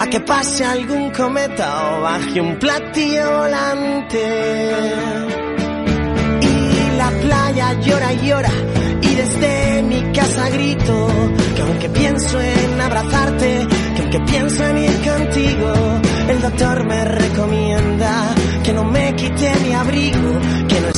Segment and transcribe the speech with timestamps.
[0.00, 4.72] a que pase algún cometa o baje un platillo volante.
[6.42, 8.50] Y la playa llora y llora
[9.00, 11.08] y desde mi casa grito
[11.54, 15.72] que aunque pienso en abrazarte, que aunque pienso en ir contigo,
[16.28, 20.32] el doctor me recomienda que no me quite mi abrigo,
[20.68, 20.97] que no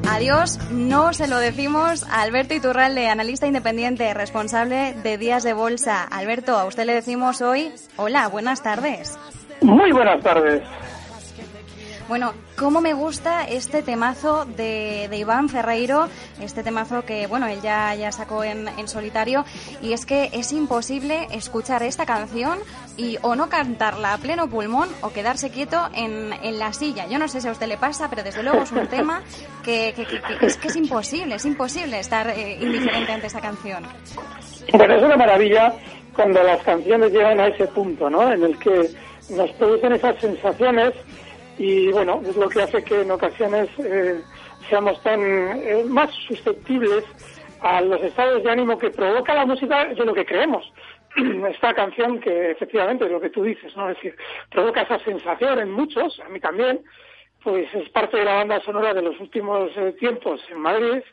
[0.21, 6.03] adiós no se lo decimos a Alberto Iturralde, analista independiente, responsable de Días de Bolsa.
[6.03, 9.17] Alberto, a usted le decimos hoy, hola, buenas tardes.
[9.61, 10.61] Muy buenas tardes.
[12.11, 16.09] Bueno, cómo me gusta este temazo de, de Iván Ferreiro,
[16.41, 19.45] este temazo que, bueno, él ya, ya sacó en, en solitario,
[19.81, 22.59] y es que es imposible escuchar esta canción
[22.97, 27.07] y o no cantarla a pleno pulmón o quedarse quieto en, en la silla.
[27.07, 29.21] Yo no sé si a usted le pasa, pero desde luego es un tema
[29.63, 33.39] que, que- que- que es que es imposible, es imposible estar eh, indiferente ante esta
[33.39, 33.85] canción.
[34.73, 35.73] Bueno, es una maravilla
[36.13, 38.33] cuando las canciones llegan a ese punto, ¿no?
[38.33, 38.89] En el que
[39.29, 40.91] nos producen esas sensaciones
[41.61, 44.19] y, bueno, es lo que hace que en ocasiones eh,
[44.67, 47.05] seamos tan eh, más susceptibles
[47.61, 50.73] a los estados de ánimo que provoca la música de lo que creemos.
[51.15, 53.91] Esta canción que efectivamente es lo que tú dices, ¿no?
[53.91, 54.15] Es decir,
[54.49, 56.79] provoca esa sensación en muchos, a mí también,
[57.43, 61.03] pues es parte de la banda sonora de los últimos eh, tiempos en Madrid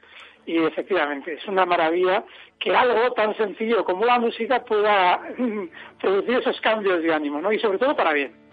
[0.46, 2.24] y efectivamente es una maravilla
[2.58, 5.20] que algo tan sencillo como la música pueda
[6.00, 7.52] producir esos cambios de ánimo, ¿no?
[7.52, 8.47] Y sobre todo para bien.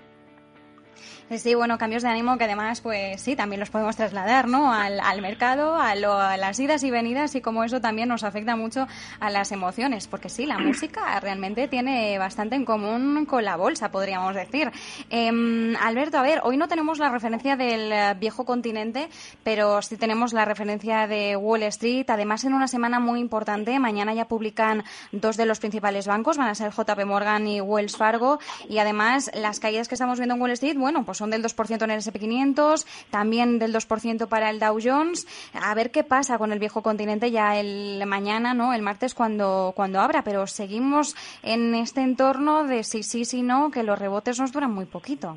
[1.30, 4.72] Eh, Sí, bueno, cambios de ánimo que además, pues sí, también los podemos trasladar, ¿no?
[4.72, 8.24] Al, al mercado, a, lo- a las idas y venidas y como eso también nos
[8.24, 8.88] afecta mucho
[9.19, 13.90] a las emociones, porque sí, la música realmente tiene bastante en común con la bolsa,
[13.90, 14.72] podríamos decir.
[15.09, 19.09] Em, Alberto, a ver, hoy no tenemos la referencia del eh, viejo continente,
[19.44, 24.13] pero sí tenemos la referencia de Wall Street, además en una semana muy importante, mañana
[24.13, 28.38] ya publican dos de los principales bancos, van a ser JP Morgan y Wells Fargo,
[28.69, 31.84] y además las caídas que estamos viendo en Wall Street, bueno, pues son del 2%
[31.84, 35.28] en el SP500, también del 2% para el Dow Jones.
[35.53, 38.74] A ver qué pasa con el viejo continente ya el mañana, ¿no?
[38.74, 43.72] El martes cuando, cuando abra, pero seguimos en este entorno de sí, sí, sí, no,
[43.72, 45.36] que los rebotes nos duran muy poquito.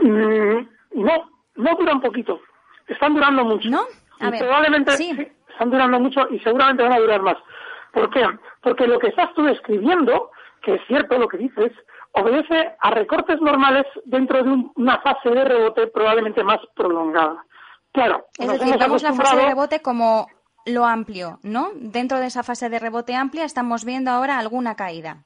[0.00, 2.40] Mm, no, no duran poquito.
[2.86, 3.68] Están durando mucho.
[3.68, 3.82] ¿No?
[4.20, 5.12] A Y ver, probablemente sí.
[5.16, 7.36] sí, están durando mucho y seguramente van a durar más.
[7.92, 8.24] ¿Por qué?
[8.62, 10.30] Porque lo que estás tú describiendo,
[10.62, 11.72] que es cierto lo que dices,
[12.12, 17.44] obedece a recortes normales dentro de un- una fase de rebote probablemente más prolongada.
[17.92, 20.26] Claro, Es nos decir, vemos la fase de rebote como
[20.66, 21.68] lo amplio, ¿no?
[21.74, 25.24] Dentro de esa fase de rebote amplia estamos viendo ahora alguna caída.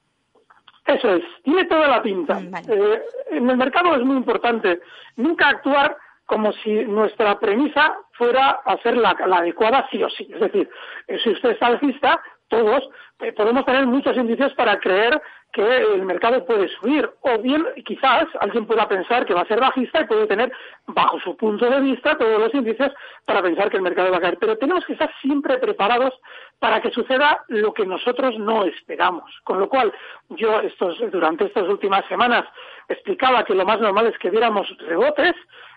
[0.85, 2.35] Eso es, tiene toda la pinta.
[2.39, 2.65] Mm, vale.
[2.69, 4.81] Eh, en el mercado es muy importante
[5.15, 10.29] nunca actuar como si nuestra premisa fuera hacer la, la adecuada sí o sí.
[10.33, 10.69] Es decir,
[11.07, 12.87] eh, si usted es alcista, todos
[13.23, 15.21] eh, podemos tener muchos indicios para creer
[15.53, 17.09] que el mercado puede subir.
[17.21, 20.51] O bien, quizás, alguien pueda pensar que va a ser bajista y puede tener,
[20.87, 22.91] bajo su punto de vista, todos los indicios
[23.25, 24.37] para pensar que el mercado va a caer.
[24.39, 26.13] Pero tenemos que estar siempre preparados
[26.59, 29.31] para que suceda lo que nosotros no esperamos.
[29.43, 29.93] Con lo cual,
[30.29, 32.45] yo estos, durante estas últimas semanas
[32.89, 35.35] explicaba que lo más normal es que viéramos rebotes,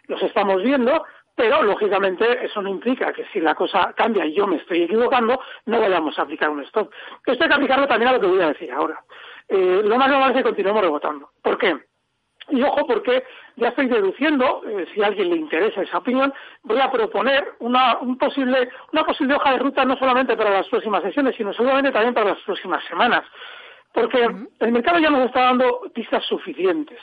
[0.09, 1.05] los estamos viendo,
[1.37, 5.39] pero lógicamente eso no implica que si la cosa cambia y yo me estoy equivocando,
[5.67, 6.91] no vayamos a aplicar un stop.
[7.25, 8.99] Esto hay que aplicarlo también a lo que voy a decir ahora.
[9.49, 11.31] Eh, lo más normal es que continuemos rebotando.
[11.43, 11.77] ¿Por qué?
[12.49, 13.25] Y ojo, porque
[13.57, 17.99] ya estoy deduciendo, eh, si a alguien le interesa esa opinión, voy a proponer una,
[17.99, 21.93] un posible, una posible hoja de ruta no solamente para las próximas sesiones, sino seguramente
[21.93, 23.25] también para las próximas semanas.
[23.93, 24.29] Porque
[24.61, 27.01] el mercado ya nos está dando pistas suficientes.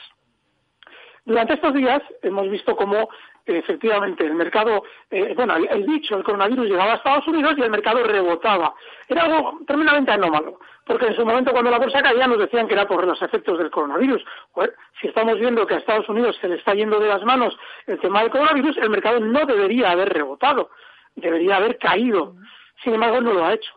[1.24, 3.08] Durante estos días hemos visto cómo
[3.46, 7.62] efectivamente el mercado, eh, bueno, el, el, bicho, el coronavirus llegaba a Estados Unidos y
[7.62, 8.74] el mercado rebotaba.
[9.08, 12.74] Era algo tremendamente anómalo, porque en su momento cuando la bolsa caía nos decían que
[12.74, 14.24] era por los efectos del coronavirus.
[14.54, 17.56] Bueno, si estamos viendo que a Estados Unidos se le está yendo de las manos
[17.86, 20.70] el tema del coronavirus, el mercado no debería haber rebotado,
[21.14, 22.34] debería haber caído.
[22.82, 23.72] Sin embargo, no lo ha hecho.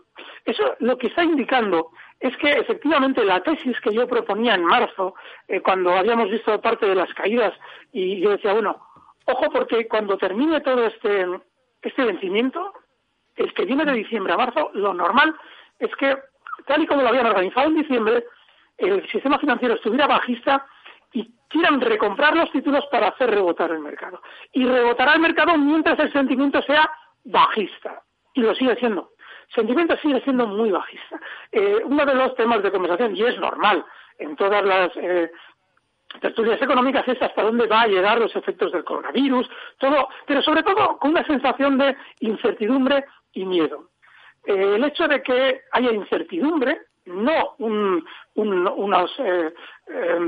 [0.45, 5.15] Eso lo que está indicando es que efectivamente la tesis que yo proponía en marzo,
[5.47, 7.53] eh, cuando habíamos visto parte de las caídas,
[7.91, 8.79] y yo decía, bueno,
[9.25, 11.25] ojo porque cuando termine todo este,
[11.81, 12.73] este vencimiento,
[13.35, 15.35] el que viene de diciembre a marzo, lo normal
[15.77, 16.17] es que,
[16.65, 18.25] tal y como lo habían organizado en diciembre,
[18.77, 20.65] el sistema financiero estuviera bajista
[21.13, 24.21] y quieran recomprar los títulos para hacer rebotar el mercado.
[24.53, 26.89] Y rebotará el mercado mientras el sentimiento sea
[27.23, 28.01] bajista.
[28.33, 29.11] Y lo sigue siendo
[29.53, 31.19] sentimiento sigue siendo muy bajista.
[31.51, 33.85] Eh, uno de los temas de conversación, y es normal
[34.19, 35.31] en todas las eh,
[36.21, 40.63] tertulias económicas, es hasta dónde va a llegar los efectos del coronavirus, todo, pero sobre
[40.63, 43.89] todo con una sensación de incertidumbre y miedo.
[44.45, 48.05] Eh, el hecho de que haya incertidumbre, no un,
[48.35, 49.53] un, unos eh,
[49.87, 50.19] eh,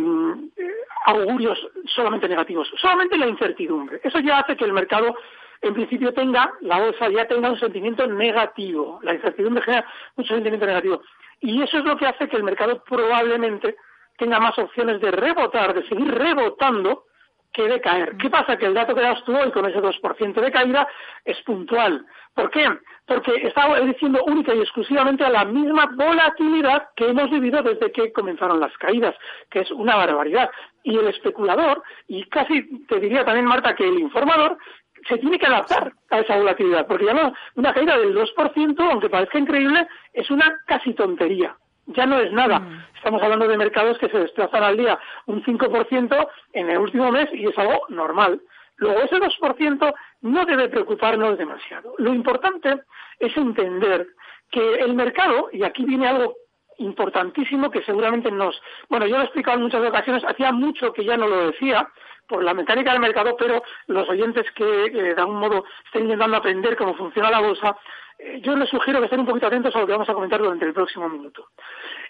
[1.06, 4.00] augurios solamente negativos, solamente la incertidumbre.
[4.04, 5.16] Eso ya hace que el mercado
[5.62, 9.00] en principio tenga, la bolsa ya tenga un sentimiento negativo.
[9.04, 9.86] La incertidumbre genera
[10.16, 11.02] mucho sentimiento negativo.
[11.42, 13.76] Y eso es lo que hace que el mercado probablemente
[14.18, 17.06] tenga más opciones de rebotar, de seguir rebotando,
[17.52, 18.16] que de caer.
[18.18, 18.58] ¿Qué pasa?
[18.58, 20.88] Que el dato que das tú hoy con ese 2% de caída
[21.26, 22.06] es puntual.
[22.36, 22.68] ¿Por qué?
[23.06, 28.14] Porque está diciendo única y exclusivamente a la misma volatilidad que hemos vivido desde que
[28.14, 29.16] comenzaron las caídas,
[29.50, 30.52] que es una barbaridad.
[30.84, 34.58] Y el especulador, y casi te diría también, Marta, que el informador,
[35.08, 39.10] se tiene que adaptar a esa volatilidad, porque ya no, una caída del 2%, aunque
[39.10, 41.56] parezca increíble, es una casi tontería.
[41.88, 42.60] Ya no es nada.
[42.60, 42.84] Mm.
[42.96, 47.30] Estamos hablando de mercados que se desplazan al día un 5% en el último mes
[47.34, 48.42] y es algo normal.
[48.78, 51.94] Luego, ese 2% no debe preocuparnos demasiado.
[51.98, 52.82] Lo importante
[53.20, 54.08] es entender
[54.52, 56.36] que el mercado, y aquí viene algo
[56.78, 58.62] importantísimo que seguramente nos...
[58.90, 61.88] Bueno, yo lo he explicado en muchas ocasiones, hacía mucho que ya no lo decía,
[62.30, 66.38] por la mecánica del mercado, pero los oyentes que eh, de algún modo estén intentando
[66.38, 67.78] aprender cómo funciona la bolsa,
[68.20, 70.40] eh, yo les sugiero que estén un poquito atentos a lo que vamos a comentar
[70.40, 71.50] durante el próximo minuto.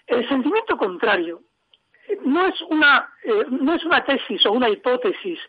[0.06, 1.40] El sentimiento contrario
[2.06, 3.08] eh, no es una,
[3.48, 5.40] no es una tesis o una hipótesis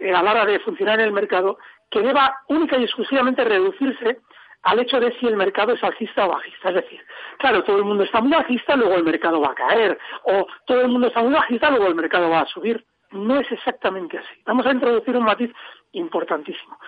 [0.00, 1.58] a la hora de funcionar en el mercado
[1.90, 4.20] que deba única y exclusivamente reducirse
[4.62, 6.68] al hecho de si el mercado es alcista o bajista.
[6.70, 7.00] Es decir,
[7.38, 10.80] claro, todo el mundo está muy bajista, luego el mercado va a caer, o todo
[10.82, 14.42] el mundo está muy bajista, luego el mercado va a subir no es exactamente así.
[14.44, 15.50] Vamos a introducir un matiz
[15.92, 16.78] importantísimo.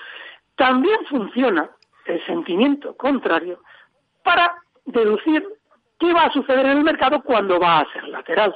[0.57, 1.71] También funciona
[2.07, 3.61] el sentimiento contrario
[4.23, 5.47] para deducir
[5.99, 8.55] qué va a suceder en el mercado cuando va a ser lateral.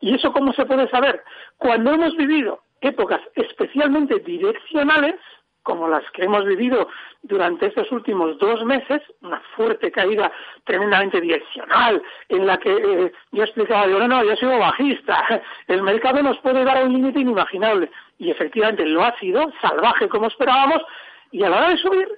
[0.00, 1.22] ¿Y eso cómo se puede saber?
[1.58, 5.14] Cuando hemos vivido épocas especialmente direccionales,
[5.62, 6.88] como las que hemos vivido
[7.22, 10.30] durante estos últimos dos meses, una fuerte caída
[10.64, 15.82] tremendamente direccional, en la que eh, yo explicaba, digo, no, no, yo soy bajista, el
[15.82, 20.82] mercado nos puede dar un límite inimaginable, y efectivamente lo ha sido, salvaje como esperábamos,
[21.30, 22.08] y a la hora de subir,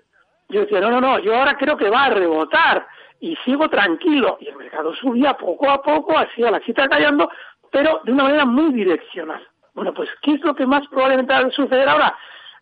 [0.48, 2.86] yo decía, no, no, no, yo ahora creo que va a rebotar,
[3.20, 7.30] y sigo tranquilo, y el mercado subía poco a poco, así a la chita callando,
[7.70, 9.46] pero de una manera muy direccional.
[9.74, 12.16] Bueno, pues, ¿qué es lo que más probablemente va a suceder ahora?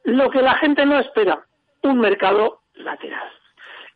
[0.05, 1.45] Lo que la gente no espera,
[1.83, 3.29] un mercado lateral.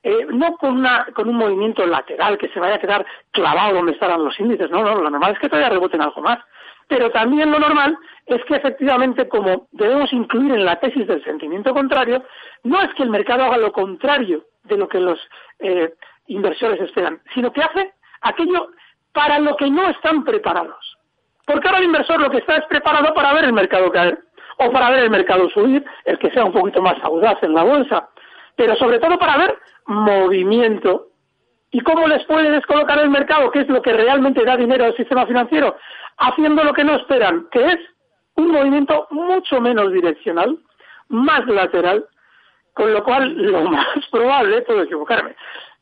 [0.02, 3.92] Eh, no con, una, con un movimiento lateral que se vaya a quedar clavado donde
[3.92, 6.38] estarán los índices, no, no, lo normal es que todavía reboten algo más.
[6.88, 11.74] Pero también lo normal es que efectivamente, como debemos incluir en la tesis del sentimiento
[11.74, 12.22] contrario,
[12.62, 15.18] no es que el mercado haga lo contrario de lo que los
[15.58, 15.94] eh,
[16.28, 18.68] inversores esperan, sino que hace aquello
[19.12, 20.96] para lo que no están preparados.
[21.44, 24.18] Porque ahora el inversor lo que está es preparado para ver el mercado caer
[24.58, 27.62] o para ver el mercado subir, el que sea un poquito más audaz en la
[27.62, 28.08] bolsa,
[28.56, 31.08] pero sobre todo para ver movimiento.
[31.70, 33.50] ¿Y cómo les puede descolocar el mercado?
[33.50, 35.76] ¿Qué es lo que realmente da dinero al sistema financiero?
[36.18, 37.78] Haciendo lo que no esperan, que es
[38.36, 40.58] un movimiento mucho menos direccional,
[41.08, 42.06] más lateral,
[42.72, 45.34] con lo cual lo más probable, puedo equivocarme,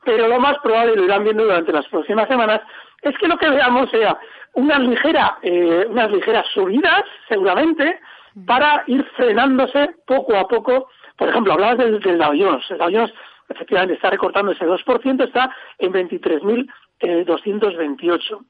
[0.04, 2.60] pero lo más probable, lo irán viendo durante las próximas semanas,
[3.02, 4.18] es que lo que veamos sea
[4.54, 8.00] una ligera, eh, unas ligeras subidas, seguramente,
[8.46, 12.68] para ir frenándose poco a poco Por ejemplo, hablabas del, del Dow Jones.
[12.70, 13.14] El Dow Jones
[13.48, 18.44] efectivamente está recortando ese 2%, está en 23.228.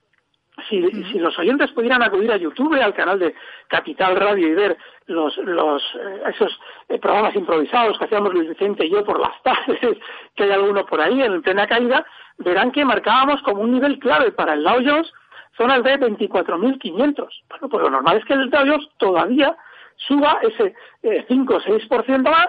[0.69, 3.35] Si, si los oyentes pudieran acudir a YouTube, al canal de
[3.67, 6.57] Capital Radio y ver los, los eh, esos
[6.88, 9.99] eh, programas improvisados que hacíamos Luis Vicente y yo por las tardes,
[10.37, 12.07] que hay alguno por ahí en plena caída,
[12.38, 15.12] verán que marcábamos como un nivel clave para el Dow Jones
[15.57, 17.29] zonas de 24.500.
[17.49, 19.57] Bueno, pues lo normal es que el Dow Jones todavía
[19.97, 22.49] suba ese eh, 5 o 6% más,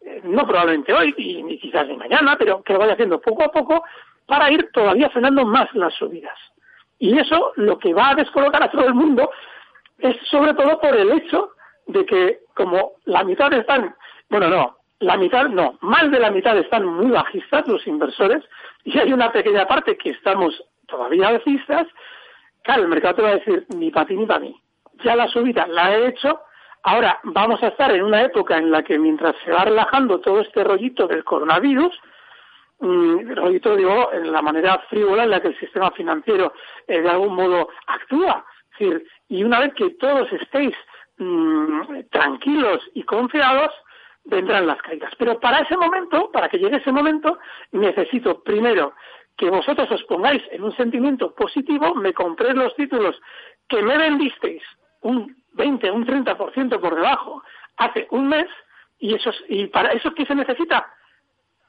[0.00, 3.44] eh, no probablemente hoy y ni quizás ni mañana, pero que lo vaya haciendo poco
[3.44, 3.84] a poco
[4.26, 6.38] para ir todavía frenando más las subidas.
[6.98, 9.30] Y eso lo que va a descolocar a todo el mundo
[9.98, 11.52] es sobre todo por el hecho
[11.86, 13.94] de que como la mitad están,
[14.28, 18.42] bueno, no, la mitad, no, más de la mitad están muy bajistas los inversores
[18.84, 21.86] y hay una pequeña parte que estamos todavía alcistas,
[22.62, 24.60] claro, el mercado te va a decir ni para ti ni para mí.
[25.04, 26.40] Ya la subida la he hecho,
[26.86, 30.40] ahora vamos a estar en una época en la que mientras se va relajando todo
[30.40, 31.92] este rollito del coronavirus,
[32.78, 36.52] mm, rollito digo en la manera frívola en la que el sistema financiero
[36.86, 38.44] eh, de algún modo actúa.
[38.72, 40.74] Es decir, y una vez que todos estéis
[41.18, 43.72] mm, tranquilos y confiados,
[44.24, 45.12] vendrán las caídas.
[45.18, 47.38] Pero para ese momento, para que llegue ese momento,
[47.72, 48.94] necesito primero
[49.36, 53.20] que vosotros os pongáis en un sentimiento positivo, me compréis los títulos
[53.68, 54.62] que me vendisteis
[55.02, 57.42] un 20, un 30% por debajo
[57.76, 58.46] hace un mes,
[58.98, 60.86] y, eso, y para eso ¿qué se necesita?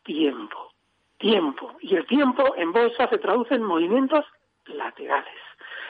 [0.03, 0.73] Tiempo,
[1.17, 1.75] tiempo.
[1.81, 4.25] Y el tiempo en bolsa se traduce en movimientos
[4.65, 5.33] laterales.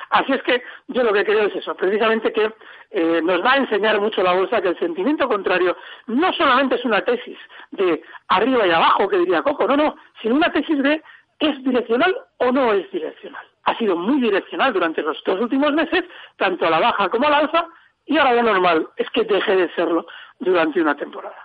[0.09, 2.53] Así es que yo lo que creo es eso, precisamente que
[2.91, 5.75] eh, nos va a enseñar mucho la bolsa que el sentimiento contrario
[6.07, 7.37] no solamente es una tesis
[7.71, 11.03] de arriba y abajo, que diría Coco, no, no, sino una tesis de
[11.39, 13.45] ¿es direccional o no es direccional?
[13.63, 16.03] Ha sido muy direccional durante los dos últimos meses,
[16.37, 17.67] tanto a la baja como a la alza,
[18.05, 20.07] y ahora lo normal es que deje de serlo
[20.39, 21.35] durante una temporada.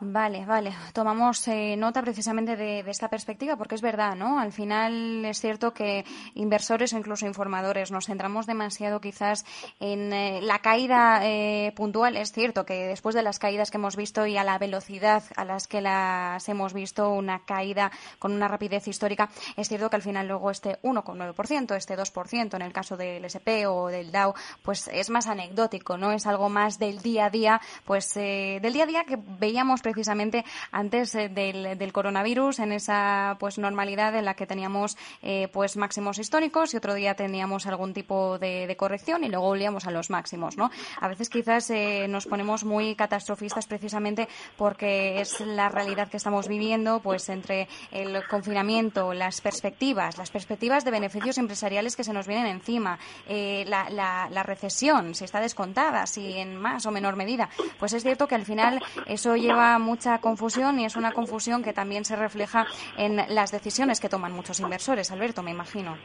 [0.00, 0.72] Vale, vale.
[0.92, 4.38] Tomamos eh, nota precisamente de, esta perspectiva porque es verdad, ¿no?
[4.38, 9.44] Al final es cierto que inversores o incluso informadores nos centramos demasiado quizás
[9.80, 12.16] en eh, la caída eh, puntual.
[12.16, 15.44] Es cierto que después de las caídas que hemos visto y a la velocidad a
[15.44, 17.90] las que las hemos visto, una caída
[18.20, 22.62] con una rapidez histórica, es cierto que al final luego este 1,9%, este 2% en
[22.62, 26.12] el caso del SP o del Dow, pues es más anecdótico, ¿no?
[26.12, 30.44] Es algo más del día a día, pues del día a día que veíamos precisamente
[30.70, 35.78] antes eh, del, del, coronavirus, en esa pues normalidad en la que teníamos eh, pues
[35.78, 40.10] máximos históricos y otro día teníamos algún tipo de, corrección y luego volvíamos a los
[40.10, 40.70] máximos, ¿no?
[41.00, 46.48] A veces quizás eh, nos ponemos muy catastrofistas precisamente porque es la realidad que estamos
[46.48, 52.26] viviendo, pues entre el confinamiento, las perspectivas, las perspectivas de beneficios empresariales que se nos
[52.26, 57.94] vienen encima, eh, la recesión, si está descontada, si en más o menor medida, pues
[57.94, 62.04] es cierto que al final eso lleva mucha confusión y es una confusión que también
[62.04, 62.66] se refleja
[62.96, 65.10] en las decisiones que toman muchos inversores.
[65.10, 65.96] Alberto, me imagino.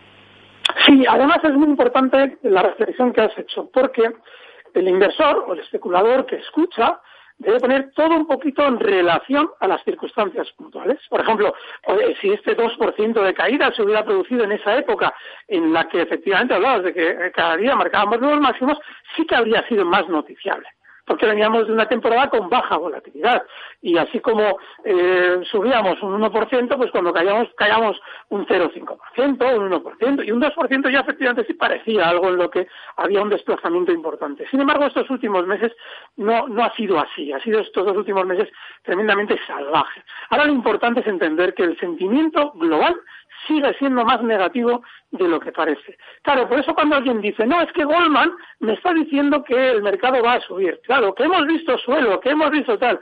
[0.85, 4.09] Sí, además es muy importante la reflexión que has hecho, porque
[4.73, 6.99] el inversor o el especulador que escucha
[7.37, 10.99] debe poner todo un poquito en relación a las circunstancias puntuales.
[11.09, 11.53] Por ejemplo,
[12.21, 15.13] si este 2% de caída se hubiera producido en esa época
[15.47, 18.77] en la que efectivamente hablabas de que cada día marcábamos nuevos máximos,
[19.15, 20.67] sí que habría sido más noticiable
[21.05, 23.43] porque veníamos de una temporada con baja volatilidad.
[23.81, 30.25] Y así como eh, subíamos un 1%, pues cuando caíamos, caíamos un 0,5%, un 1%,
[30.25, 32.67] y un 2% ya efectivamente sí parecía algo en lo que
[32.97, 34.47] había un desplazamiento importante.
[34.49, 35.73] Sin embargo, estos últimos meses
[36.15, 38.49] no, no ha sido así, ha sido estos dos últimos meses
[38.83, 40.03] tremendamente salvaje.
[40.29, 42.95] Ahora lo importante es entender que el sentimiento global
[43.47, 45.97] sigue siendo más negativo de lo que parece.
[46.21, 49.83] Claro, por eso cuando alguien dice, no, es que Goldman me está diciendo que el
[49.83, 50.79] mercado va a subir.
[50.83, 52.99] Claro, que hemos visto suelo, que hemos visto tal.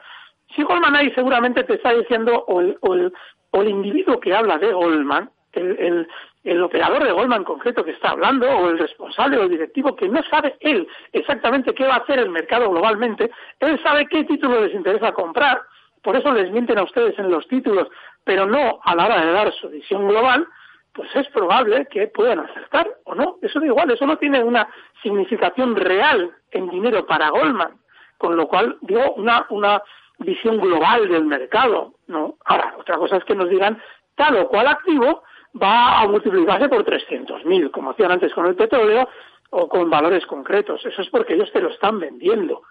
[0.55, 3.13] Si Goldman ahí seguramente te está diciendo, o el, o el,
[3.51, 6.07] o el individuo que habla de Goldman, el,
[6.43, 10.07] el, operador de Goldman concreto que está hablando, o el responsable o el directivo, que
[10.07, 14.61] no sabe él exactamente qué va a hacer el mercado globalmente, él sabe qué título
[14.61, 15.61] les interesa comprar,
[16.01, 17.87] por eso les mienten a ustedes en los títulos,
[18.23, 20.47] pero no a la hora de dar su visión global,
[20.93, 23.37] pues es probable que puedan acertar o no.
[23.41, 24.67] Eso da igual, eso no tiene una
[25.01, 27.79] significación real en dinero para Goldman,
[28.17, 29.81] con lo cual digo una, una
[30.19, 32.35] visión global del mercado, ¿no?
[32.45, 33.81] Ahora, otra cosa es que nos digan
[34.15, 35.23] tal o cual activo
[35.61, 39.07] va a multiplicarse por 300.000, como hacían antes con el petróleo
[39.49, 40.85] o con valores concretos.
[40.85, 42.63] Eso es porque ellos te lo están vendiendo.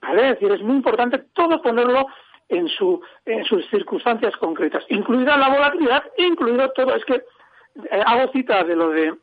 [0.00, 0.30] ¿Vale?
[0.30, 2.06] Es decir, es muy importante todo ponerlo
[2.48, 6.94] en, su, en sus circunstancias concretas, incluida la volatilidad, incluido todo.
[6.94, 9.14] Es que eh, hago cita de lo de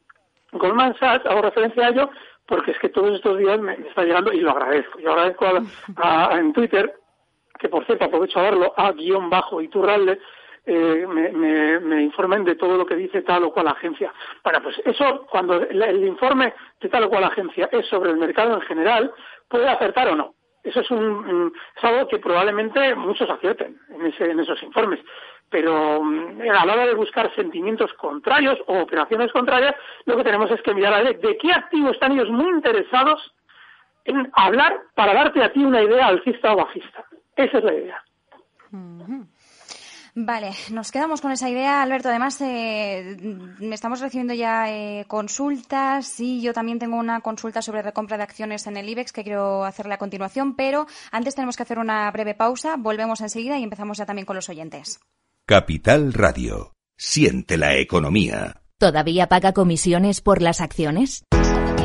[0.54, 2.10] Goldman Sachs, hago referencia a ello,
[2.46, 5.00] porque es que todos estos días me, está llegando y lo agradezco.
[5.00, 6.94] Yo agradezco a- a- en Twitter,
[7.60, 10.20] que por cierto aprovecho a verlo, a guion bajo Iturralde,
[10.66, 14.13] eh, me, me, me informen de todo lo que dice tal o cual agencia.
[14.44, 18.54] Bueno, pues eso, cuando el informe de tal o cual agencia es sobre el mercado
[18.56, 19.12] en general,
[19.48, 20.36] puede acertar o no.
[20.63, 25.00] Eso es, un, es algo que probablemente muchos acierten en, ese, en esos informes.
[25.50, 29.75] Pero mm, a la hora de buscar sentimientos contrarios o operaciones contrarias,
[30.06, 33.34] lo que tenemos es que mirar a ver de qué activo están ellos muy interesados
[34.06, 37.06] en hablar para darte a ti una idea alcista o bajista.
[37.36, 38.03] Esa es la idea.
[40.13, 42.10] Vale, nos quedamos con esa idea, Alberto.
[42.10, 43.18] Además, eh,
[43.72, 48.68] estamos recibiendo ya eh, consultas y yo también tengo una consulta sobre recompra de acciones
[48.68, 52.34] en el IBEX que quiero hacerle a continuación, pero antes tenemos que hacer una breve
[52.34, 52.75] pausa.
[52.77, 55.00] Volvemos enseguida y empezamos ya también con los oyentes.
[55.46, 56.74] Capital Radio.
[56.98, 58.62] Siente la economía.
[58.77, 61.24] ¿Todavía paga comisiones por las acciones?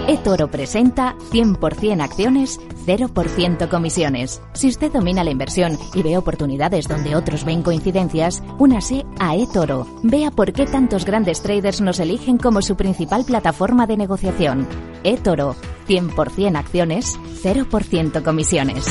[0.09, 4.41] eToro presenta 100% acciones, 0% comisiones.
[4.55, 9.87] Si usted domina la inversión y ve oportunidades donde otros ven coincidencias, únase a eToro.
[10.03, 14.67] Vea por qué tantos grandes traders nos eligen como su principal plataforma de negociación.
[15.05, 15.57] eToro,
[15.89, 18.87] 100% acciones, 0% comisiones.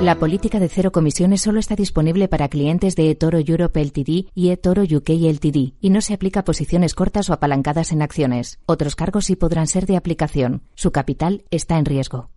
[0.00, 4.50] La política de cero comisiones solo está disponible para clientes de eToro Europe Ltd y
[4.50, 8.60] eToro UK Ltd y no se aplica a posiciones cortas o apalancadas en acciones.
[8.66, 10.62] Otros cargos sí podrán ser de aplicación.
[10.76, 12.30] Su capital está en riesgo.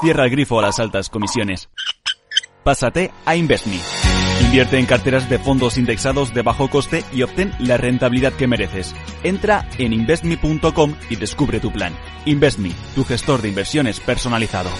[0.00, 1.68] Cierra el grifo a las altas comisiones.
[2.62, 3.80] Pásate a InvestMe.
[4.40, 8.94] Invierte en carteras de fondos indexados de bajo coste y obtén la rentabilidad que mereces.
[9.24, 11.92] Entra en investme.com y descubre tu plan.
[12.24, 14.70] InvestMe, tu gestor de inversiones personalizado.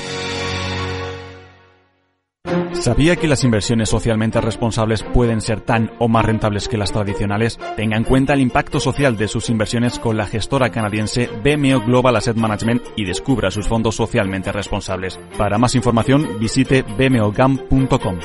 [2.85, 7.59] ¿Sabía que las inversiones socialmente responsables pueden ser tan o más rentables que las tradicionales?
[7.77, 12.17] Tenga en cuenta el impacto social de sus inversiones con la gestora canadiense BMO Global
[12.17, 15.19] Asset Management y descubra sus fondos socialmente responsables.
[15.39, 18.19] Para más información, visite bmogam.com.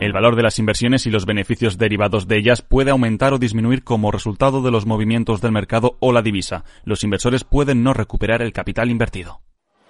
[0.00, 3.82] El valor de las inversiones y los beneficios derivados de ellas puede aumentar o disminuir
[3.82, 6.62] como resultado de los movimientos del mercado o la divisa.
[6.84, 9.40] Los inversores pueden no recuperar el capital invertido.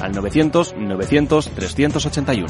[0.00, 2.46] al 900 900 381.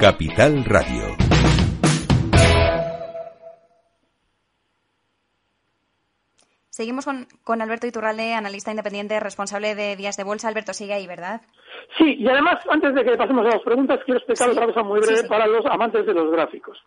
[0.00, 1.16] Capital Radio.
[6.70, 10.48] Seguimos con, con Alberto Iturralde, analista independiente, responsable de Días de Bolsa.
[10.48, 11.42] Alberto, sigue ahí, ¿verdad?
[11.98, 14.52] Sí, y además, antes de que pasemos a las preguntas, quiero explicar Sí.
[14.56, 15.28] otra cosa muy breve Sí, sí.
[15.28, 16.78] para los amantes de los gráficos.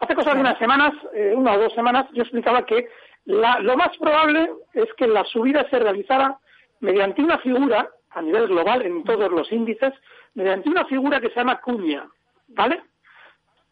[0.00, 2.88] Hace cosa de unas semanas, eh, una o dos semanas, yo explicaba que
[3.26, 6.38] la- lo más probable es que la subida se realizara
[6.80, 9.92] mediante una figura, a nivel global, en todos los índices,
[10.34, 12.06] mediante una figura que se llama cuña,
[12.48, 12.82] ¿vale?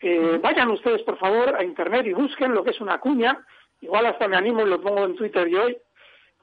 [0.00, 3.38] Eh, vayan ustedes, por favor, a Internet y busquen lo que es una cuña.
[3.80, 5.76] Igual hasta me animo y lo pongo en Twitter y hoy,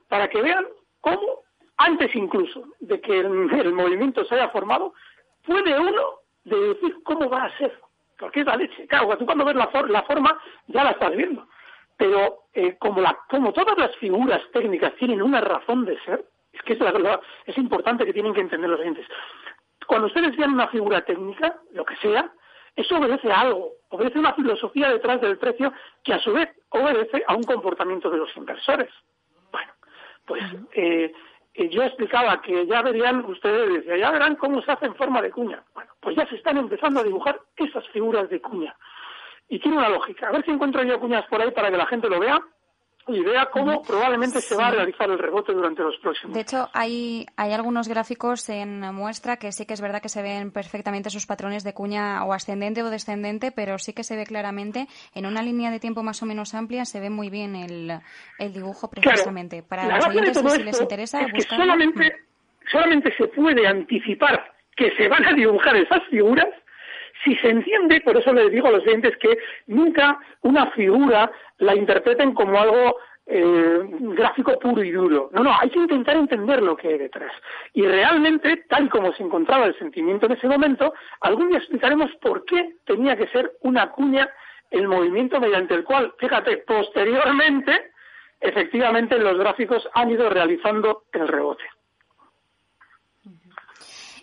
[0.08, 0.65] para que vean
[1.02, 1.39] cómo,
[1.78, 4.94] antes incluso de que el, el movimiento se haya formado,
[5.46, 6.02] puede uno
[6.44, 7.74] deducir cómo va a ser.
[8.20, 8.86] Porque es la leche.
[8.88, 11.48] Claro, tú cuando ves la, for- la forma ya la estás viendo.
[11.98, 16.62] Pero eh, como, la, como todas las figuras técnicas tienen una razón de ser, es
[16.64, 19.08] que es, la- la- es importante que tienen que entender los oyentes.
[19.88, 22.30] Cuando ustedes vean una figura técnica, lo que sea,
[22.76, 26.50] eso obedece a algo, obedece a una filosofía detrás del precio que a su vez
[26.70, 28.90] obedece a un comportamiento de los inversores.
[29.52, 29.72] Bueno,
[30.26, 31.12] pues eh,
[31.60, 35.30] eh, yo explicaba que ya verían ustedes, ya verán cómo se hace en forma de
[35.30, 35.62] cuña.
[35.74, 38.76] Bueno, pues ya se están empezando a dibujar esas figuras de cuña.
[39.50, 40.30] Y tiene una lógica.
[40.30, 42.39] A ver si encuentro yo cuñas por ahí para que la gente lo vea
[43.08, 46.34] y vea cómo probablemente se va a realizar el rebote durante los próximos.
[46.34, 50.22] De hecho, hay, hay algunos gráficos en muestra que sí que es verdad que se
[50.22, 54.26] ven perfectamente esos patrones de cuña o ascendente o descendente, pero sí que se ve
[54.26, 58.00] claramente en una línea de tiempo más o menos amplia, se ve muy bien el,
[58.38, 59.64] el dibujo precisamente.
[59.64, 62.16] Para la los oyentes, todo si les interesa, es que solamente,
[62.72, 66.48] solamente se puede anticipar que se van a dibujar esas figuras
[67.24, 71.76] si se entiende, por eso les digo a los oyentes que nunca una figura la
[71.76, 75.30] interpreten como algo eh, gráfico puro y duro.
[75.34, 77.32] No, no, hay que intentar entender lo que hay detrás.
[77.74, 82.44] Y realmente, tal como se encontraba el sentimiento en ese momento, algún día explicaremos por
[82.46, 84.30] qué tenía que ser una cuña
[84.72, 87.92] el movimiento mediante el cual, fíjate, posteriormente
[88.42, 91.64] efectivamente los gráficos han ido realizando el rebote.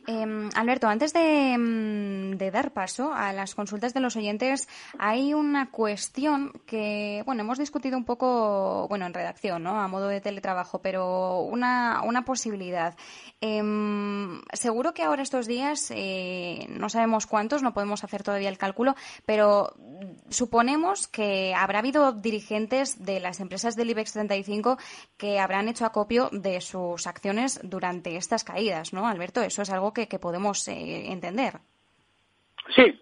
[0.07, 5.35] Eh, Alberto, antes de, mm, de, dar paso a las consultas de los oyentes, hay
[5.35, 9.81] una cuestión que, bueno, hemos discutido un poco, bueno, en redacción, ¿no?
[9.81, 12.97] A modo de teletrabajo, pero una, una posibilidad.
[13.41, 13.63] Eh,
[14.53, 18.95] seguro que ahora estos días, eh, no sabemos cuántos, no podemos hacer todavía el cálculo,
[19.25, 19.75] pero
[20.29, 24.79] suponemos que habrá habido dirigentes de las empresas del IBEX 35
[25.17, 29.43] que habrán hecho acopio de sus acciones durante estas caídas, ¿no, Alberto?
[29.43, 31.55] Eso es algo que, que podemos eh, entender.
[32.75, 33.01] Sí,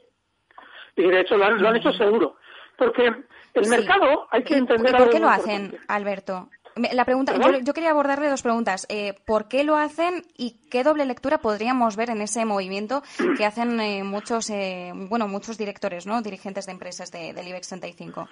[0.97, 2.37] y de hecho lo han, lo han hecho seguro.
[2.79, 3.07] Porque
[3.55, 3.71] el Sí.
[3.71, 5.93] mercado hay que entender ¿Y por algo qué lo hacen, importante.
[5.93, 6.49] Alberto?
[6.93, 8.85] La pregunta, yo quería abordarle dos preguntas.
[8.89, 13.03] Eh, ¿Por qué lo hacen y qué doble lectura podríamos ver en ese movimiento
[13.37, 16.21] que hacen eh, muchos, eh, bueno, muchos directores, ¿no?
[16.21, 18.29] Dirigentes de empresas de- del IBEX 35.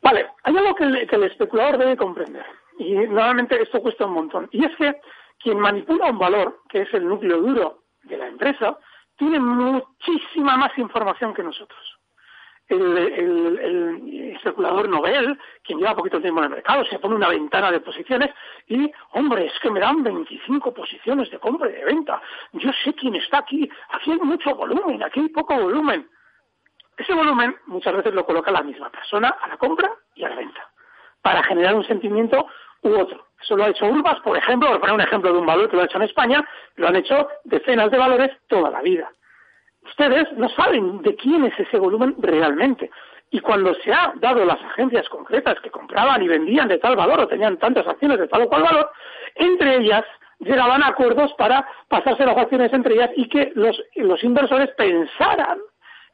[0.00, 2.46] Vale, hay algo que el, que el especulador debe comprender.
[2.78, 4.48] Y normalmente esto cuesta un montón.
[4.52, 4.94] Y es que
[5.48, 8.76] quien manipula un valor, que es el núcleo duro de la empresa,
[9.16, 11.80] tiene muchísima más información que nosotros.
[12.68, 17.72] El, el- especulador Nobel, quien lleva poquito tiempo en el mercado, se pone una ventana
[17.72, 18.28] de posiciones
[18.66, 22.20] y, hombre, es que me dan 25 posiciones de compra y de venta.
[22.52, 23.68] Yo sé quién está aquí.
[23.88, 26.10] Aquí hay mucho volumen, aquí hay poco volumen.
[26.98, 30.36] Ese volumen muchas veces lo coloca la misma persona a la compra y a la
[30.36, 30.70] venta,
[31.22, 32.46] para generar un sentimiento
[32.82, 33.27] u otro.
[33.40, 35.76] Eso lo ha hecho Urbas, por ejemplo, por poner un ejemplo de un valor que
[35.76, 36.44] lo ha hecho en España,
[36.76, 39.10] lo han hecho decenas de valores toda la vida.
[39.84, 42.90] Ustedes no saben de quién es ese volumen realmente.
[43.30, 47.20] Y cuando se ha dado las agencias concretas que compraban y vendían de tal valor
[47.20, 48.90] o tenían tantas acciones de tal o cual valor,
[49.34, 50.04] entre ellas
[50.40, 55.58] llegaban acuerdos para pasarse las acciones entre ellas y que los, los inversores pensaran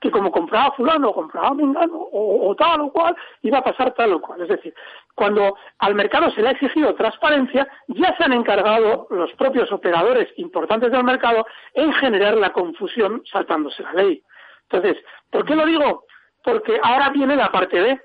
[0.00, 4.12] que como compraba fulano o compraba mengano o, tal o cual, iba a pasar tal
[4.12, 4.42] o cual.
[4.42, 4.74] Es decir,
[5.14, 10.28] cuando al mercado se le ha exigido transparencia, ya se han encargado los propios operadores
[10.36, 14.22] importantes del mercado en generar la confusión saltándose la ley.
[14.70, 16.04] Entonces, ¿por qué lo digo?
[16.42, 18.00] Porque ahora viene la parte B.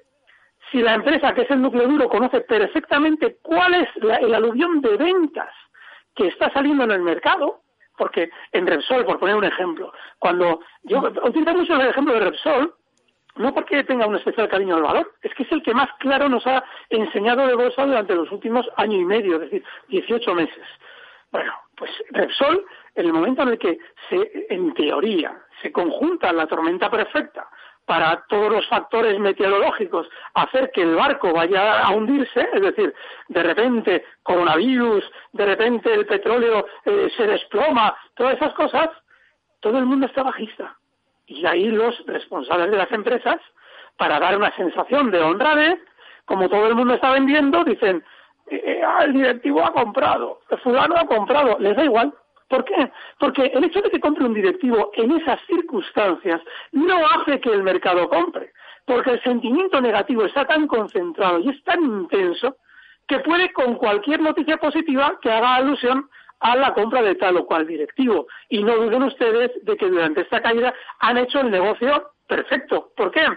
[0.71, 4.81] Si la empresa, que es el núcleo duro, conoce perfectamente cuál es la- el aluvión
[4.81, 5.49] de ventas
[6.15, 7.61] que está saliendo en el mercado,
[7.99, 12.73] porque en Repsol, por poner un ejemplo, cuando yo utilizo mucho el ejemplo de Repsol,
[13.35, 16.29] no porque tenga un especial cariño al valor, es que es el que más claro
[16.29, 20.65] nos ha enseñado de bolsa durante los últimos año y medio, es decir, 18 meses.
[21.31, 23.77] Bueno, pues Repsol, en el momento en el que
[24.09, 27.47] se, en teoría, se conjunta la tormenta perfecta
[27.89, 32.93] para todos los factores meteorológicos hacer que el barco vaya a hundirse, es decir,
[33.29, 38.89] de repente coronavirus, de repente el petróleo eh, se desploma, todas esas cosas,
[39.59, 40.77] todo el mundo está bajista.
[41.25, 43.37] Y ahí los responsables de las empresas,
[43.97, 45.79] para dar una sensación de honradez,
[46.25, 48.03] como todo el mundo está vendiendo, dicen,
[48.51, 52.13] eh, ah, el directivo ha comprado, el fulano ha comprado, les da igual.
[52.49, 52.91] ¿Por qué?
[53.19, 57.61] Porque el hecho de que compre un directivo en esas circunstancias no hace que el
[57.61, 58.51] mercado compre,
[58.85, 62.57] porque el sentimiento negativo está tan concentrado y es tan intenso
[63.07, 66.09] que puede con cualquier noticia positiva que haga alusión
[66.39, 68.27] a la compra de tal o cual directivo.
[68.49, 72.91] Y no duden ustedes de que durante esta caída han hecho el negocio perfecto.
[72.95, 73.27] ¿Por qué?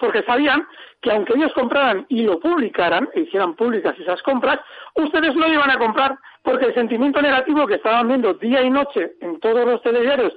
[0.00, 0.66] Porque sabían
[1.02, 4.58] que aunque ellos compraran y lo publicaran, e hicieran públicas esas compras,
[4.94, 9.12] ustedes no iban a comprar, porque el sentimiento negativo que estaban viendo día y noche
[9.20, 10.32] en todos los telediarios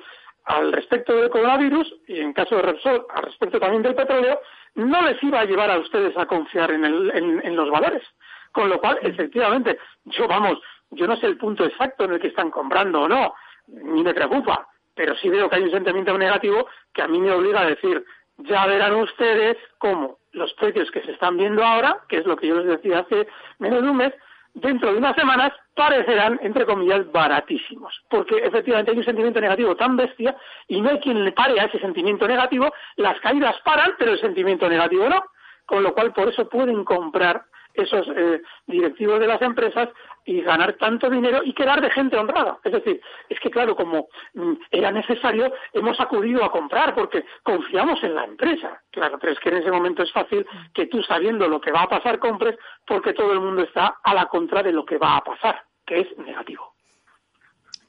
[0.45, 4.39] al respecto del coronavirus, y en caso de Repsol, al respecto también del petróleo,
[4.75, 8.03] no les iba a llevar a ustedes a confiar en, el- en- en los valores.
[8.51, 10.59] Con lo cual, efectivamente, yo vamos,
[10.91, 13.33] yo no sé el punto exacto en el que están comprando o no,
[13.67, 17.31] ni me preocupa, pero sí veo que hay un sentimiento negativo que a mí me
[17.31, 18.03] obliga a decir,
[18.37, 22.47] ya verán ustedes cómo los precios que se están viendo ahora, que es lo que
[22.47, 23.27] yo les decía hace
[23.59, 24.13] menos de un mes,
[24.53, 28.03] dentro de unas semanas parecerán, entre comillas, baratísimos.
[28.09, 30.35] Porque efectivamente hay un sentimiento negativo tan bestia
[30.67, 32.71] y no hay quien le pare a ese sentimiento negativo.
[32.97, 35.23] Las caídas paran, pero el sentimiento negativo no.
[35.65, 37.43] Con lo cual, por eso pueden comprar
[37.73, 39.89] esos eh, directivos de las empresas
[40.25, 42.57] y ganar tanto dinero y quedar de gente honrada.
[42.63, 48.01] Es decir, es que claro, como mm, era necesario, hemos acudido a comprar porque confiamos
[48.03, 48.81] en la empresa.
[48.91, 51.83] Claro, pero es que en ese momento es fácil que tú sabiendo lo que va
[51.83, 52.57] a pasar compres
[52.87, 55.99] porque todo el mundo está a la contra de lo que va a pasar, que
[56.01, 56.73] es negativo.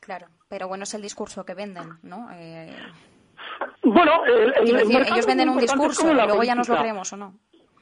[0.00, 2.28] Claro, pero bueno, es el discurso que venden, ¿no?
[2.32, 2.76] Eh,
[3.82, 6.68] Bueno, el, el- quiero el decir, mercado ellos venden un discurso y luego ya nos
[6.68, 7.34] lo creemos o no.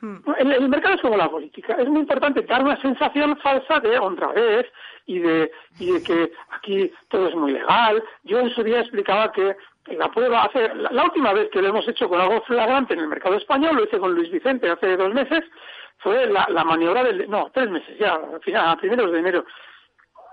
[0.02, 0.16] Hmm.
[0.36, 1.76] El, mercado es como la política.
[1.78, 4.66] Es muy importante dar una sensación falsa de honradez
[5.06, 8.02] y de, y de que aquí todo es muy legal.
[8.24, 9.56] Yo en su día explicaba que
[9.96, 13.06] la prueba hace, la, última vez que lo hemos hecho con algo flagrante en el
[13.06, 15.44] mercado español, lo hice con Luis Vicente hace dos meses,
[15.98, 17.30] fue la, maniobra del...
[17.30, 19.44] No, tres meses ya, al final, a primeros de enero.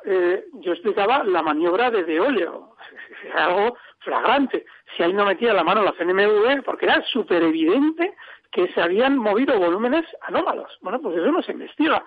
[0.03, 2.75] Eh, yo explicaba la maniobra de Deolio,
[3.23, 4.65] era algo flagrante.
[4.97, 8.15] Si ahí no metía la mano la CNMV, porque era súper evidente
[8.51, 10.77] que se habían movido volúmenes anómalos.
[10.81, 12.03] Bueno, pues eso no se investiga.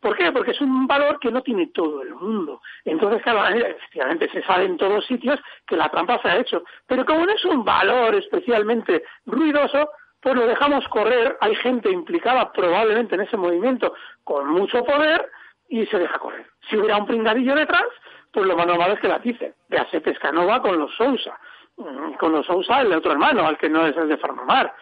[0.00, 0.30] ¿Por qué?
[0.30, 2.60] Porque es un valor que no tiene todo el mundo.
[2.84, 6.62] Entonces, claro, efectivamente se sabe en todos sitios que la trampa se ha hecho.
[6.86, 11.36] Pero como no es un valor especialmente ruidoso, pues lo dejamos correr.
[11.40, 15.28] Hay gente implicada probablemente en ese movimiento con mucho poder
[15.68, 16.46] y se deja correr.
[16.68, 17.86] Si hubiera un pringadillo detrás,
[18.32, 19.54] pues lo más normal es que la dice.
[19.68, 21.38] Véase Pescanova con los Sousa.
[21.76, 24.74] Mm, Con los Sousa el otro hermano, al que no es el de Farmamar.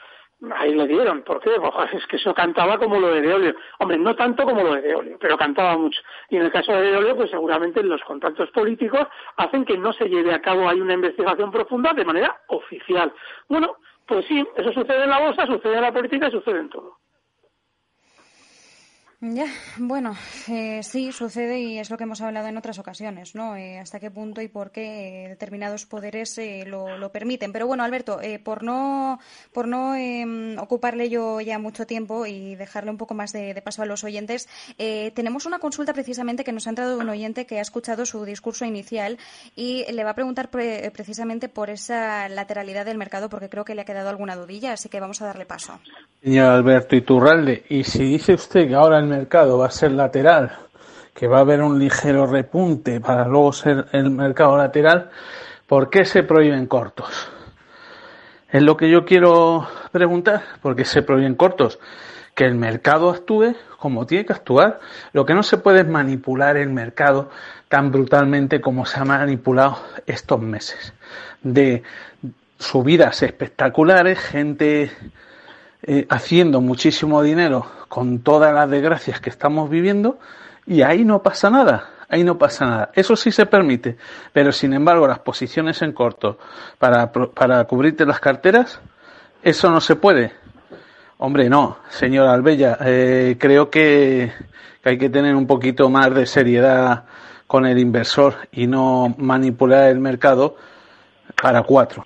[0.54, 1.22] Ahí le dieron.
[1.22, 1.50] ¿Por qué?
[1.76, 3.54] Pues, es que eso cantaba como lo de Deolio.
[3.78, 6.00] Hombre, no tanto como lo de Deolio, pero cantaba mucho.
[6.30, 10.08] Y en el caso de Deolio, pues seguramente los contactos políticos hacen que no se
[10.08, 13.12] lleve a cabo ahí una investigación profunda de manera oficial.
[13.48, 16.70] Bueno, pues sí, eso sucede en la bolsa, sucede en la política y sucede en
[16.70, 16.98] todo.
[19.28, 19.46] Ya,
[19.78, 20.14] bueno,
[20.46, 23.56] eh, sí, sucede y es lo que hemos hablado en otras ocasiones, ¿no?
[23.56, 27.50] Eh, hasta qué punto y por qué eh, determinados poderes eh, lo, lo permiten.
[27.50, 29.18] Pero bueno, Alberto, por no,
[29.52, 33.82] por no eh, ocuparle yo ya mucho tiempo y dejarle un poco más de, paso
[33.82, 37.62] a los oyentes, tenemos una consulta precisamente que nos ha entrado un oyente que ha
[37.62, 39.18] escuchado su discurso inicial
[39.56, 43.74] y le va a preguntar pre- precisamente por esa lateralidad del mercado porque creo que
[43.74, 45.80] le ha quedado alguna dudilla, así que vamos a darle paso.
[46.22, 50.52] Señor Alberto Iturralde, y si dice usted que ahora el mercado va a ser lateral,
[51.14, 55.10] que va a haber un ligero repunte para luego ser el mercado lateral,
[55.66, 57.28] ¿por qué se prohíben cortos?
[58.50, 61.78] Es lo que yo quiero preguntar, ¿por qué se prohíben cortos?
[62.34, 64.80] Que el mercado actúe como tiene que actuar.
[65.12, 67.30] Lo que no se puede es manipular el mercado
[67.68, 70.92] tan brutalmente como se ha manipulado estos meses.
[71.42, 71.82] De
[72.58, 74.90] subidas espectaculares, gente
[75.88, 80.18] eh, haciendo muchísimo dinero con todas las desgracias que estamos viviendo
[80.66, 82.90] y ahí no pasa nada, ahí no pasa nada.
[82.94, 83.96] Eso sí se permite,
[84.32, 86.38] pero sin embargo las posiciones en corto
[86.78, 88.80] para, para cubrirte las carteras,
[89.42, 90.32] eso no se puede.
[91.18, 94.32] Hombre, no, señor Albella, eh, creo que,
[94.82, 97.04] que hay que tener un poquito más de seriedad
[97.46, 100.56] con el inversor y no manipular el mercado
[101.40, 102.04] para cuatro.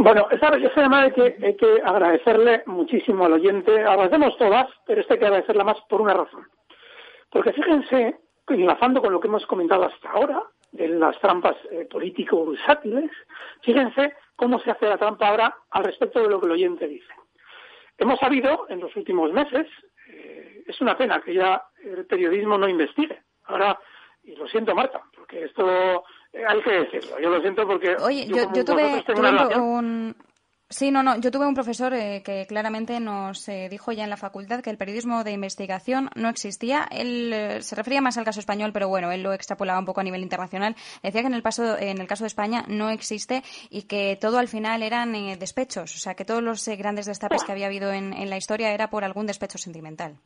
[0.00, 3.82] Bueno, esa, esa llamada hay que, hay que agradecerle muchísimo al oyente.
[3.82, 6.46] Agradecemos todas, pero esta hay que agradecerla más por una razón.
[7.30, 8.16] Porque fíjense,
[8.48, 13.10] enlazando con lo que hemos comentado hasta ahora, de las trampas eh, político-bursátiles,
[13.62, 17.12] fíjense cómo se hace la trampa ahora al respecto de lo que el oyente dice.
[17.96, 19.66] Hemos sabido en los últimos meses,
[20.08, 23.20] eh, es una pena que ya el periodismo no investigue.
[23.46, 23.78] Ahora,
[24.22, 27.18] y lo siento Marta, porque esto hay que decirlo.
[27.20, 30.16] Yo lo siento porque Oye, yo, yo, tuve, un, relación- un-
[30.70, 31.18] Sí, no, no.
[31.18, 34.68] Yo tuve un profesor eh, que claramente nos eh, dijo ya en la facultad que
[34.68, 36.86] el periodismo de investigación no existía.
[36.90, 40.00] Él eh, se refería más al caso español, pero bueno, él lo extrapolaba un poco
[40.02, 40.76] a nivel internacional.
[41.02, 44.36] Decía que en el, paso, en el caso de España no existe y que todo
[44.38, 45.96] al final eran eh, despechos.
[45.96, 48.70] O sea, que todos los eh, grandes destapes que había habido en, en la historia
[48.74, 50.18] era por algún despecho sentimental.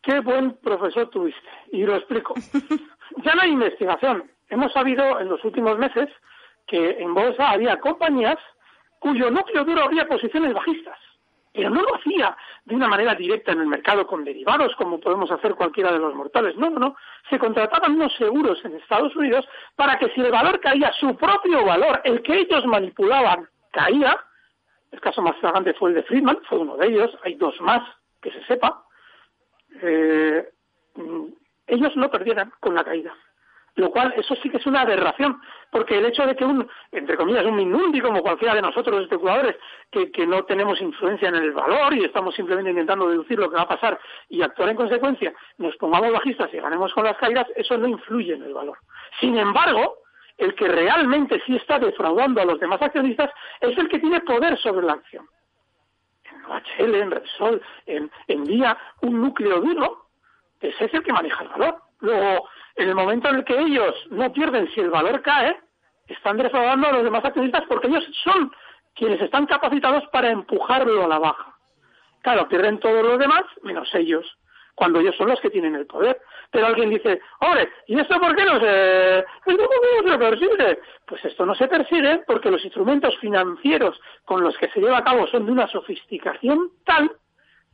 [0.00, 1.40] Qué buen profesor tuviste.
[1.72, 2.34] Y lo explico.
[3.24, 4.30] ya no hay investigación.
[4.52, 6.10] Hemos sabido en los últimos meses
[6.66, 8.36] que en bolsa había compañías
[8.98, 10.98] cuyo núcleo duro había posiciones bajistas.
[11.54, 12.36] Pero no lo hacía
[12.66, 16.14] de una manera directa en el mercado con derivados, como podemos hacer cualquiera de los
[16.14, 16.54] mortales.
[16.56, 16.96] No, no, no.
[17.30, 21.64] Se contrataban unos seguros en Estados Unidos para que si el valor caía, su propio
[21.64, 24.18] valor, el que ellos manipulaban, caía.
[24.90, 27.10] El caso más flagrante fue el de Friedman, fue uno de ellos.
[27.24, 27.82] Hay dos más
[28.20, 28.84] que se sepa
[29.80, 30.46] eh,
[30.94, 31.24] mm,
[31.68, 33.14] ellos no perdieran con la caída.
[33.74, 37.16] Lo cual, eso sí que es una aberración, porque el hecho de que un, entre
[37.16, 39.56] comillas, un minundi como cualquiera de nosotros los especuladores,
[39.90, 43.56] que, que no tenemos influencia en el valor y estamos simplemente intentando deducir lo que
[43.56, 47.46] va a pasar y actuar en consecuencia, nos pongamos bajistas y ganemos con las caídas,
[47.56, 48.76] eso no influye en el valor.
[49.20, 50.02] Sin embargo,
[50.36, 53.30] el que realmente sí está defraudando a los demás accionistas
[53.60, 55.26] es el que tiene poder sobre la acción.
[56.30, 60.06] En OHL, en Repsol, en, en Vía, un núcleo duro,
[60.60, 61.78] ese es el que maneja el valor.
[62.02, 65.56] Luego, en el momento en el que ellos no pierden si el valor cae,
[66.08, 68.52] están defraudando a los demás accionistas porque ellos son
[68.94, 71.56] quienes están capacitados para empujarlo a la baja.
[72.22, 74.26] Claro, pierden todos los demás menos ellos,
[74.74, 76.20] cuando ellos son los que tienen el poder.
[76.50, 79.24] Pero alguien dice, hombre, ¿y esto por qué no se,
[80.04, 80.80] no persigue?
[81.06, 85.04] Pues esto no se persigue porque los instrumentos financieros con los que se lleva a
[85.04, 87.12] cabo son de una sofisticación tal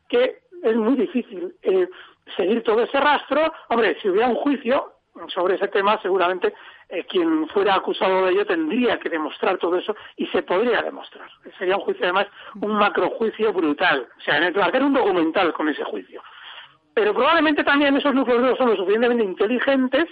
[0.09, 1.89] que es muy difícil eh,
[2.37, 3.53] seguir todo ese rastro.
[3.69, 4.93] Hombre, si hubiera un juicio
[5.29, 6.55] sobre ese tema, seguramente
[6.89, 11.29] eh, quien fuera acusado de ello tendría que demostrar todo eso y se podría demostrar.
[11.59, 12.27] Sería un juicio, además,
[12.61, 14.09] un macrojuicio brutal.
[14.17, 16.23] O sea, hacer un documental con ese juicio.
[16.95, 20.07] Pero probablemente también esos núcleos duros son lo suficientemente inteligentes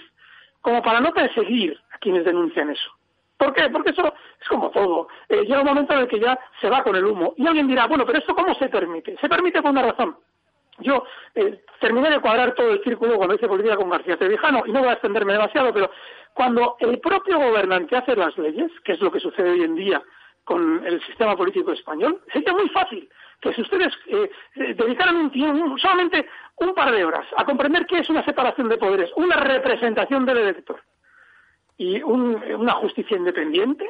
[0.61, 2.91] como para no perseguir a quienes denuncian eso.
[3.37, 3.69] ¿Por qué?
[3.69, 5.07] Porque eso es como todo.
[5.29, 7.33] Eh, llega un momento en el que ya se va con el humo.
[7.37, 9.15] Y alguien dirá, bueno, pero ¿esto cómo se permite?
[9.21, 10.17] Se permite por una razón.
[10.79, 11.03] Yo
[11.35, 14.81] eh, terminé de cuadrar todo el círculo cuando hice política con García Trevijano, y no
[14.81, 15.89] voy a extenderme demasiado, pero
[16.33, 20.01] cuando el propio gobernante hace las leyes, que es lo que sucede hoy en día
[20.43, 23.09] con el sistema político español, sería muy fácil
[23.41, 27.85] que si ustedes eh, eh dedicaran un tiempo, solamente un par de horas a comprender
[27.85, 30.81] qué es una separación de poderes, una representación del elector,
[31.77, 33.87] y una justicia independiente,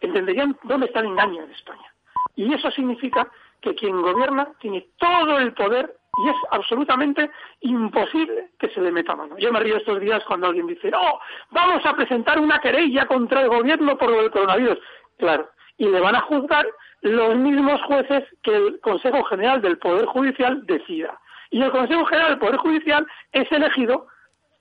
[0.00, 1.94] entenderían dónde está el engaño en España.
[2.34, 3.30] Y eso significa
[3.60, 9.16] que quien gobierna tiene todo el poder y es absolutamente imposible que se le meta
[9.16, 9.38] mano.
[9.38, 11.20] Yo me río estos días cuando alguien dice, no,
[11.50, 14.78] vamos a presentar una querella contra el gobierno por lo del coronavirus.
[15.18, 15.48] Claro,
[15.78, 16.66] y le van a juzgar
[17.00, 21.18] los mismos jueces que el Consejo General del Poder Judicial decida.
[21.50, 24.06] Y el Consejo General del Poder Judicial es elegido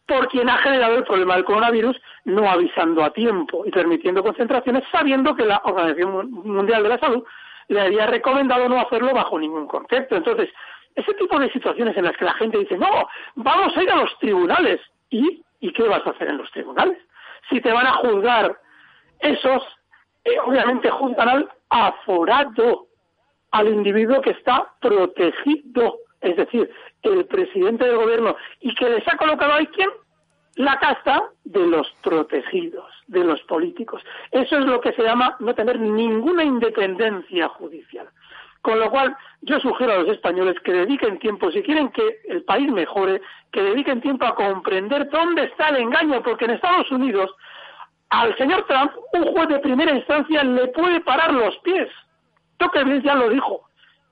[0.07, 4.83] por quien ha generado el problema del coronavirus, no avisando a tiempo y permitiendo concentraciones,
[4.91, 7.23] sabiendo que la Organización Mundial de la Salud
[7.67, 10.15] le había recomendado no hacerlo bajo ningún concepto.
[10.17, 10.49] Entonces,
[10.95, 13.97] ese tipo de situaciones en las que la gente dice, no, vamos a ir a
[13.97, 14.79] los tribunales.
[15.09, 16.97] ¿Y, ¿y qué vas a hacer en los tribunales?
[17.49, 18.57] Si te van a juzgar
[19.19, 19.63] esos,
[20.23, 22.87] eh, obviamente juzgan al aforado,
[23.51, 26.69] al individuo que está protegido es decir,
[27.01, 29.89] el presidente del gobierno, y que les ha colocado ahí quién?
[30.55, 34.03] La casta de los protegidos, de los políticos.
[34.31, 38.07] Eso es lo que se llama no tener ninguna independencia judicial.
[38.61, 42.43] Con lo cual, yo sugiero a los españoles que dediquen tiempo, si quieren que el
[42.43, 43.21] país mejore,
[43.51, 47.31] que dediquen tiempo a comprender dónde está el engaño, porque en Estados Unidos
[48.11, 51.87] al señor Trump un juez de primera instancia le puede parar los pies.
[52.57, 53.63] Tocqueville ya lo dijo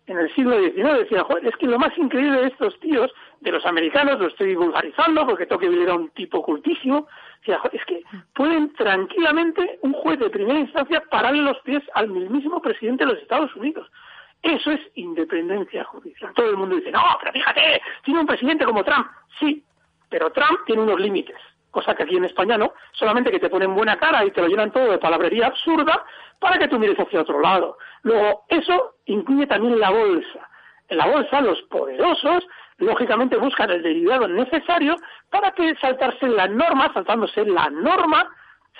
[0.08, 1.00] en el siglo XIX.
[1.00, 5.26] Decía, es que lo más increíble de estos tíos, de los americanos, lo estoy vulgarizando
[5.28, 7.08] porque Tocqueville era un tipo cultísimo,
[7.40, 12.62] decía, es que pueden tranquilamente un juez de primera instancia pararle los pies al mismísimo
[12.62, 13.90] presidente de los Estados Unidos.
[14.42, 16.34] Eso es independencia judicial.
[16.34, 19.08] Todo el mundo dice, no, pero fíjate, tiene un presidente como Trump.
[19.40, 19.64] Sí,
[20.10, 21.38] pero Trump tiene unos límites
[21.72, 24.48] cosa que aquí en España no, solamente que te ponen buena cara y te lo
[24.48, 26.04] llenan todo de palabrería absurda
[26.40, 27.78] para que tú mires hacia otro lado.
[28.04, 30.50] Luego, eso incluye también la bolsa.
[30.88, 32.48] En la bolsa, los poderosos,
[32.78, 34.96] lógicamente, buscan el derivado necesario
[35.30, 38.28] para que saltarse la norma, saltándose la norma,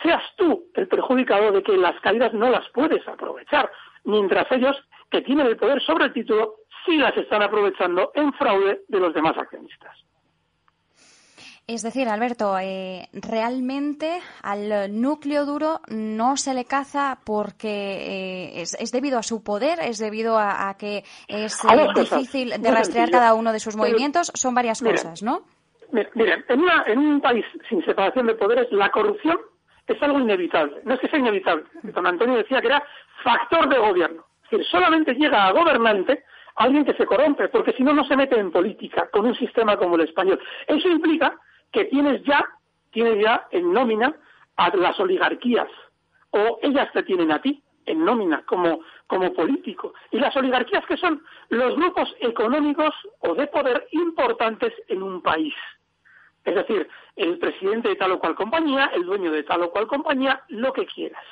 [0.02, 3.70] seas tú el perjudicado de que las caídas no las puedes aprovechar,
[4.06, 4.76] mientras ellos,
[5.10, 9.14] que tienen el poder sobre el título, sí las están aprovechando en fraude de los
[9.14, 9.98] demás accionistas.
[11.68, 18.92] Es decir, Alberto, eh, realmente al núcleo duro no se le caza porque eh, es,
[18.92, 23.54] debido a su poder, es debido a, que es eh, difícil de rastrear cada uno
[23.54, 24.32] de sus movimientos.
[24.34, 25.44] Son varias cosas, ¿no?
[25.92, 29.38] Miren, en, en un país sin separación de poderes, la corrupción
[29.86, 30.82] es algo inevitable.
[30.86, 31.66] No es que sea inevitable.
[31.84, 32.84] Don Antonio decía que era
[33.24, 34.26] factor de gobierno.
[34.50, 36.24] Es decir, solamente llega a gobernante
[36.56, 39.78] alguien que se corrompe, porque si no, no se mete en política con un sistema
[39.78, 40.40] como el español.
[40.68, 41.38] Eso implica
[41.72, 42.44] que tienes ya,
[42.92, 44.14] tienes ya en nómina
[44.58, 45.70] a las oligarquías,
[46.32, 49.94] o ellas te tienen a ti en nómina como, como político.
[50.12, 55.54] Y las oligarquías que son los grupos económicos o de poder importantes en un país.
[56.44, 59.88] Es decir, el presidente de tal o cual compañía, el dueño de tal o cual
[59.88, 61.24] compañía, lo que quieras.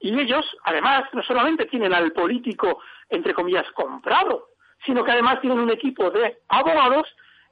[0.00, 4.48] Y ellos, además, no solamente tienen al político, entre comillas, comprado,
[4.84, 7.06] sino que además tienen un equipo de abogados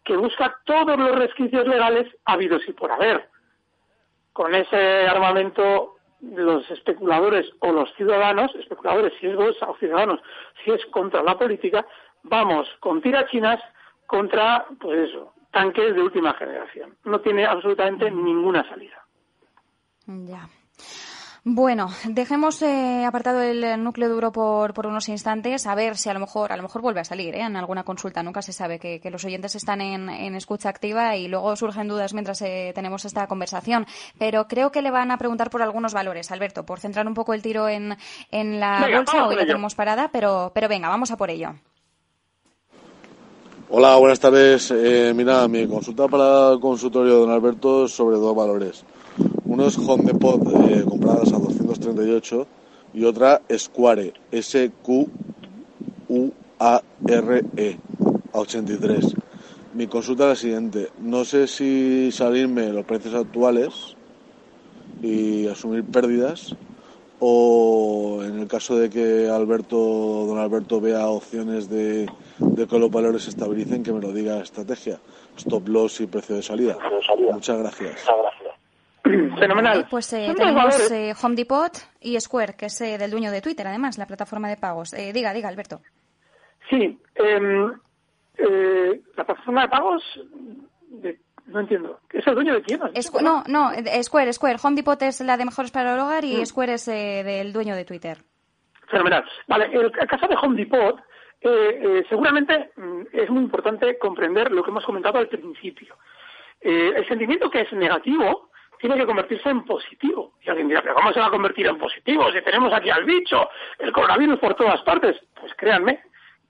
[0.05, 3.29] que busca todos los resquicios legales habidos y por haber.
[4.33, 10.21] Con ese armamento, los especuladores o los ciudadanos, especuladores si es bolsa o ciudadanos
[10.63, 11.87] si es contra la política,
[12.23, 13.61] vamos con tirachinas
[14.07, 16.97] contra, pues eso, tanques de última generación.
[17.05, 19.03] No tiene absolutamente ninguna salida.
[20.07, 20.49] Ya.
[21.47, 26.15] Bueno, dejemos eh, apartado el núcleo duro por, por, unos instantes, a ver si a
[26.15, 27.43] lo mejor, a lo mejor vuelve a salir ¿eh?
[27.43, 28.23] en alguna consulta.
[28.23, 32.41] Nunca se sabe que, los oyentes están en, escucha activa y luego surgen dudas mientras
[32.41, 33.87] eh, tenemos esta conversación.
[34.19, 37.35] Pero creo que le van a preguntar por algunos valores, Alberto, por centrar un poco
[37.35, 37.95] el tiro en,
[38.31, 39.27] en la bolsa.
[39.27, 41.51] Hoy la tenemos parada, pero, pero venga, vamos a por ello.
[43.69, 44.71] Hola, buenas tardes.
[44.71, 48.83] Eh, mira, mi consulta para el consultorio de don Alberto sobre dos valores.
[49.55, 52.47] Uno es Home Depot eh, compradas a 238
[52.93, 54.99] y otra Square, S-Q-U-A-R-E,
[58.33, 59.15] a 83.
[59.75, 60.89] Mi consulta es la siguiente.
[60.99, 63.97] No sé si salirme los precios actuales
[65.01, 66.57] y asumir pérdidas
[67.21, 72.91] o en el caso de que Alberto, don Alberto vea opciones de, de que los
[72.91, 74.99] valores se estabilicen, que me lo diga estrategia,
[75.37, 76.77] stop loss y precio de salida.
[77.33, 78.05] Muchas gracias.
[79.39, 79.77] Fenomenal.
[79.79, 83.43] Vale, pues eh, tenemos eh, Home Depot y Square, que es eh, del dueño de
[83.43, 84.95] Twitter, además, la plataforma de pagos.
[84.95, 85.81] Eh, diga, diga, Alberto.
[86.71, 87.73] Sí, em,
[88.39, 90.03] la plataforma de pagos,
[90.89, 92.01] de- no entiendo.
[92.11, 92.81] ¿Es el dueño de quién?
[93.23, 93.71] no, no,
[94.03, 94.57] Square, Square.
[94.63, 96.47] Home Depot es la de mejores para el hogar y Mm.
[96.47, 98.25] Square es del dueño de Twitter.
[98.91, 99.25] Fenomenal.
[99.47, 100.99] Vale, el, el caso de Home Depot,
[102.09, 105.95] seguramente mm, es muy importante comprender lo que hemos comentado al principio.
[106.63, 108.49] El sentimiento que es negativo
[108.85, 110.35] tiene que convertirse en positivo.
[110.43, 113.05] Y alguien dirá, ¿pero cómo se va a convertir en positivo si tenemos aquí al
[113.05, 115.17] bicho, el coronavirus por todas partes?
[115.41, 116.03] Pues créanme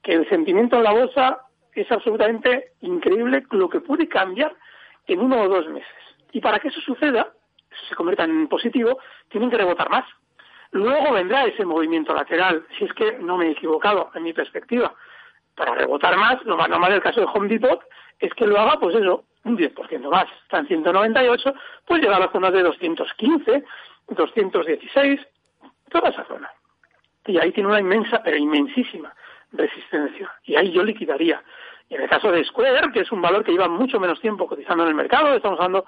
[0.03, 4.53] que el sentimiento en la bolsa es absolutamente increíble lo que puede cambiar
[5.07, 5.95] en uno o dos meses.
[6.33, 7.31] Y para que eso suceda,
[7.87, 10.03] se convierta en positivo, tienen que rebotar más.
[10.71, 14.93] Luego vendrá ese movimiento lateral, si es que no me he equivocado en mi perspectiva.
[15.55, 17.81] Para rebotar más, lo más normal del caso de Home Depot
[18.19, 20.25] es que lo haga, pues eso, un 10% más.
[20.43, 21.53] Está en 198,
[21.85, 23.63] pues llega a la zona de 215,
[24.09, 25.21] 216,
[25.89, 26.51] toda esa zona.
[27.25, 29.13] Y ahí tiene una inmensa, pero inmensísima
[29.51, 30.31] resistencia.
[30.43, 31.41] Y ahí yo liquidaría.
[31.89, 34.47] Y en el caso de Square, que es un valor que lleva mucho menos tiempo
[34.47, 35.85] cotizando en el mercado, estamos hablando,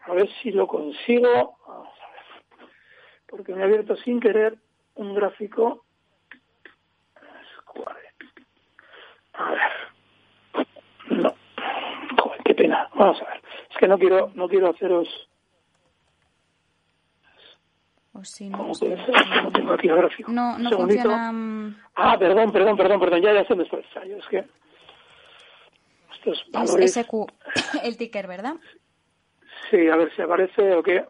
[0.00, 2.70] a ver si lo consigo, vamos a ver,
[3.28, 4.56] porque me he abierto sin querer
[4.94, 5.84] un gráfico.
[7.60, 8.08] Square.
[9.34, 9.77] A ver.
[12.58, 12.88] Pena.
[12.94, 13.42] Vamos a ver.
[13.70, 15.08] Es que no quiero, no quiero haceros.
[18.12, 18.80] O si no, ¿Cómo es?
[19.44, 20.32] No tengo aquí el gráfico.
[20.32, 21.32] no, funciona.
[21.32, 23.22] mm, Ah, perdón, perdón, perdón, perdón.
[23.22, 24.16] Ya, ya está el ensayo.
[24.16, 24.44] Es que
[26.14, 26.94] estos Es valores.
[26.94, 27.14] SQ,
[27.84, 28.54] el ticker, ¿verdad?
[29.70, 31.04] Sí, a ver si aparece o qué.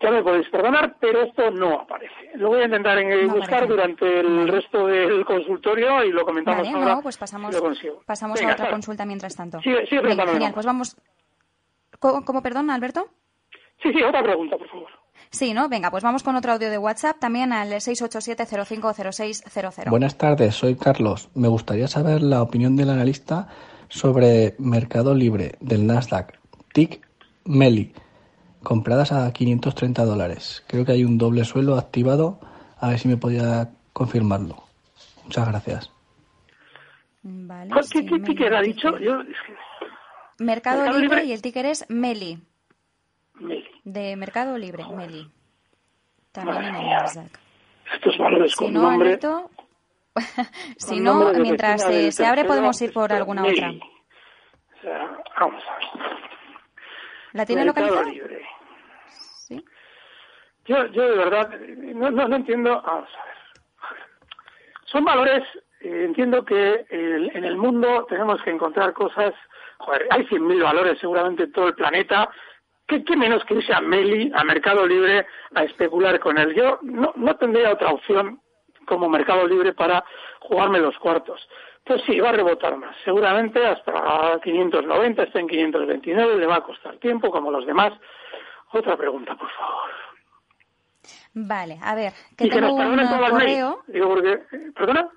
[0.00, 2.14] Ya me podéis perdonar, pero esto no aparece.
[2.36, 3.72] Lo voy a intentar en- No buscar aparece.
[3.72, 6.94] durante el resto del consultorio y lo comentamos Vale, ahora.
[6.96, 8.00] no, pues pasamos, lo consigo.
[8.06, 8.76] pasamos Venga, a otra claro.
[8.76, 9.60] consulta mientras tanto.
[9.60, 10.96] Sigue- sigue Venga, genial, pues vamos.
[11.98, 13.08] ¿Cómo, cómo, perdón, Alberto?
[13.82, 14.88] Sí, sí, otra pregunta, por favor.
[15.30, 15.68] Sí, ¿no?
[15.68, 19.90] Venga, pues vamos con otro audio de WhatsApp también al 687-050600.
[19.90, 21.28] Buenas tardes, soy Carlos.
[21.34, 23.48] Me gustaría saber la opinión del analista
[23.88, 26.38] sobre Mercado Libre del Nasdaq,
[26.72, 27.00] TIC
[27.44, 27.92] Meli,
[28.68, 30.62] compradas a 530 dólares.
[30.68, 32.38] Creo que hay un doble suelo activado.
[32.78, 34.56] A ver si me podía confirmarlo.
[35.24, 35.90] Muchas gracias.
[37.22, 38.74] Vale, ¿Cuál- ¿Qué, sí, qué Meli, ticker ha ticker.
[38.92, 38.98] dicho?
[38.98, 39.22] Yo,
[40.38, 41.24] Mercado, Mercado Libre, Libre.
[41.24, 42.38] y el ticker es Meli,
[43.34, 43.64] Meli.
[43.84, 45.30] de Mercado Libre, Meli.
[46.30, 46.90] También Madre en el.
[46.90, 47.38] Nasdaq.
[47.94, 49.08] Estos valores Si con no, nombre.
[49.08, 49.50] Alberto,
[50.76, 53.56] si con no, mientras del se abre podemos ir por alguna Meli.
[53.58, 53.70] otra.
[53.70, 56.08] O sea, vamos a ver.
[57.32, 58.12] ¿La tiene Mercado localizada?
[58.14, 58.42] Libre.
[60.68, 61.50] Yo, yo de verdad
[61.94, 62.82] no, no, no entiendo.
[62.84, 63.34] Vamos a ver.
[64.84, 65.42] Son valores.
[65.80, 69.34] eh, entiendo que en el mundo tenemos que encontrar cosas.
[69.78, 72.28] Joder, hay 100.000 valores seguramente en todo el planeta.
[72.86, 76.54] ¿Qué, qué menos que irse a Meli, a Mercado Libre, a especular con él?
[76.54, 78.40] Yo no, no tendría otra opción
[78.86, 80.04] como Mercado Libre para
[80.40, 81.46] jugarme los cuartos.
[81.84, 82.96] Pues sí, va a rebotar más.
[83.04, 87.92] Seguramente hasta 590, está en 529, le va a costar tiempo, como los demás.
[88.72, 90.07] Otra pregunta, por favor.
[91.46, 93.82] Vale, a ver, que y que nos tengo un correo.
[93.86, 94.40] Digo, porque...
[94.74, 95.08] ¿Perdona?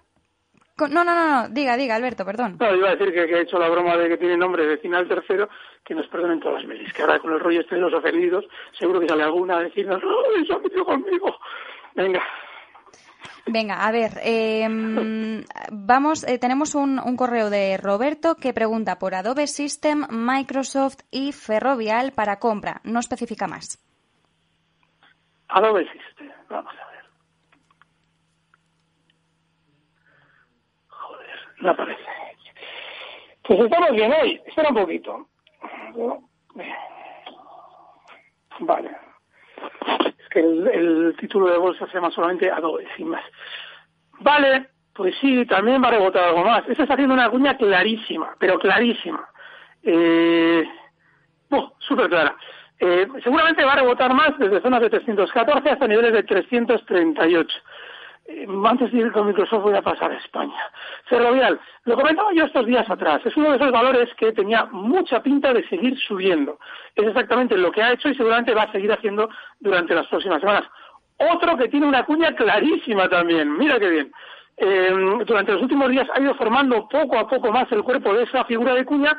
[0.77, 2.57] No, no, no, no, diga, diga, Alberto, perdón.
[2.59, 4.77] No, iba a decir que, que he hecho la broma de que tiene nombre de
[4.77, 5.49] final tercero,
[5.83, 6.91] que nos perdonen todas las mails.
[6.93, 8.45] Que ahora con el rollo este de los ofendidos,
[8.77, 11.35] seguro que sale alguna a decirnos, ¡ay, se ha metido conmigo!
[11.95, 12.23] Venga.
[13.47, 14.67] Venga, a ver, eh,
[15.71, 21.31] vamos, eh, tenemos un, un correo de Roberto que pregunta por Adobe System, Microsoft y
[21.31, 22.81] Ferrovial para compra.
[22.83, 23.79] No especifica más.
[25.51, 26.31] System.
[26.49, 27.05] Vamos a ver.
[30.87, 32.01] Joder, no aparece.
[33.43, 34.41] Pues estamos bien hoy.
[34.45, 35.27] Espera un poquito.
[38.59, 38.91] Vale.
[40.17, 43.23] Es que el, el título de bolsa se llama solamente Adobe, sin más.
[44.19, 46.67] Vale, pues sí, también va a rebotar algo más.
[46.69, 49.27] Eso está haciendo una cuña clarísima, pero clarísima.
[49.83, 50.63] Eh,
[51.49, 52.35] oh, súper clara.
[52.83, 57.55] Eh, seguramente va a rebotar más desde zonas de 314 hasta niveles de 338.
[58.25, 60.59] Eh, antes de ir con Microsoft voy a pasar a España.
[61.05, 65.21] Ferrovial, lo comentaba yo estos días atrás, es uno de esos valores que tenía mucha
[65.21, 66.57] pinta de seguir subiendo.
[66.95, 69.29] Es exactamente lo que ha hecho y seguramente va a seguir haciendo
[69.59, 70.63] durante las próximas semanas.
[71.17, 74.11] Otro que tiene una cuña clarísima también, mira qué bien.
[74.57, 78.23] Eh, durante los últimos días ha ido formando poco a poco más el cuerpo de
[78.23, 79.15] esa figura de cuña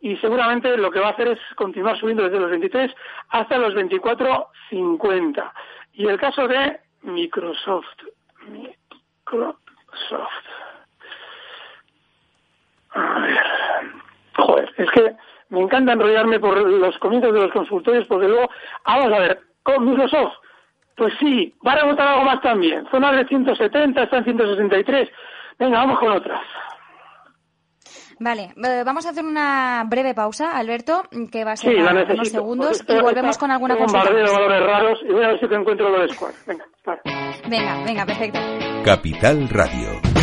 [0.00, 2.94] y seguramente lo que va a hacer es continuar subiendo desde los 23
[3.30, 5.52] hasta los 24.50.
[5.94, 7.86] Y el caso de Microsoft.
[8.48, 9.56] Microsoft.
[12.90, 13.40] A ver.
[14.36, 15.16] Joder, es que
[15.48, 18.50] me encanta enrollarme por los comienzos de los consultorios porque luego,
[18.84, 20.34] vamos a ver, con Microsoft,
[20.96, 22.86] pues sí, va a rebotar algo más también.
[22.90, 25.10] Zona de 170, está en 163.
[25.58, 26.40] Venga, vamos con otras.
[28.18, 31.92] Vale, eh, vamos a hacer una breve pausa, Alberto, que va a ser Sí, la
[31.92, 32.14] necesito.
[32.14, 32.28] unos
[32.78, 34.04] segundos y volvemos con alguna un consulta.
[34.10, 36.34] bombardeo de valores raros y voy a ver si te encuentro lo de Square.
[36.46, 37.00] Venga, claro.
[37.48, 38.38] Venga, venga, perfecto.
[38.84, 40.15] Capital Radio.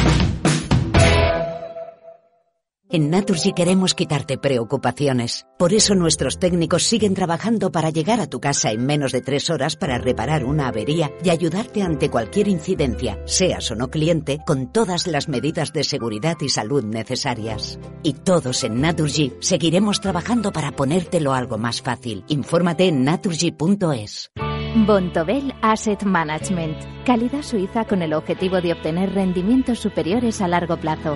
[2.89, 5.47] En Naturgy queremos quitarte preocupaciones.
[5.57, 9.49] Por eso nuestros técnicos siguen trabajando para llegar a tu casa en menos de tres
[9.49, 14.71] horas para reparar una avería y ayudarte ante cualquier incidencia, seas o no cliente, con
[14.71, 17.79] todas las medidas de seguridad y salud necesarias.
[18.03, 22.23] Y todos en Naturgy seguiremos trabajando para ponértelo algo más fácil.
[22.27, 24.29] Infórmate en naturgy.es.
[24.75, 27.05] Bontobel Asset Management.
[27.05, 31.15] Calidad suiza con el objetivo de obtener rendimientos superiores a largo plazo.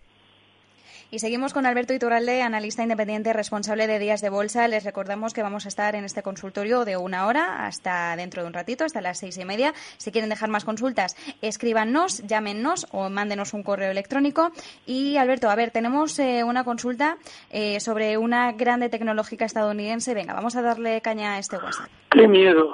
[1.13, 4.69] Y seguimos con Alberto Iturralde, analista independiente responsable de días de bolsa.
[4.69, 8.47] Les recordamos que vamos a estar en este consultorio de una hora hasta dentro de
[8.47, 9.73] un ratito, hasta las seis y media.
[9.97, 14.51] Si quieren dejar más consultas, escríbanos, llámenos o mándenos un correo electrónico.
[14.85, 17.17] Y Alberto, a ver, tenemos eh, una consulta
[17.49, 20.13] eh, sobre una grande tecnológica estadounidense.
[20.13, 21.89] Venga, vamos a darle caña a este WhatsApp.
[22.11, 22.69] ¡Qué miedo!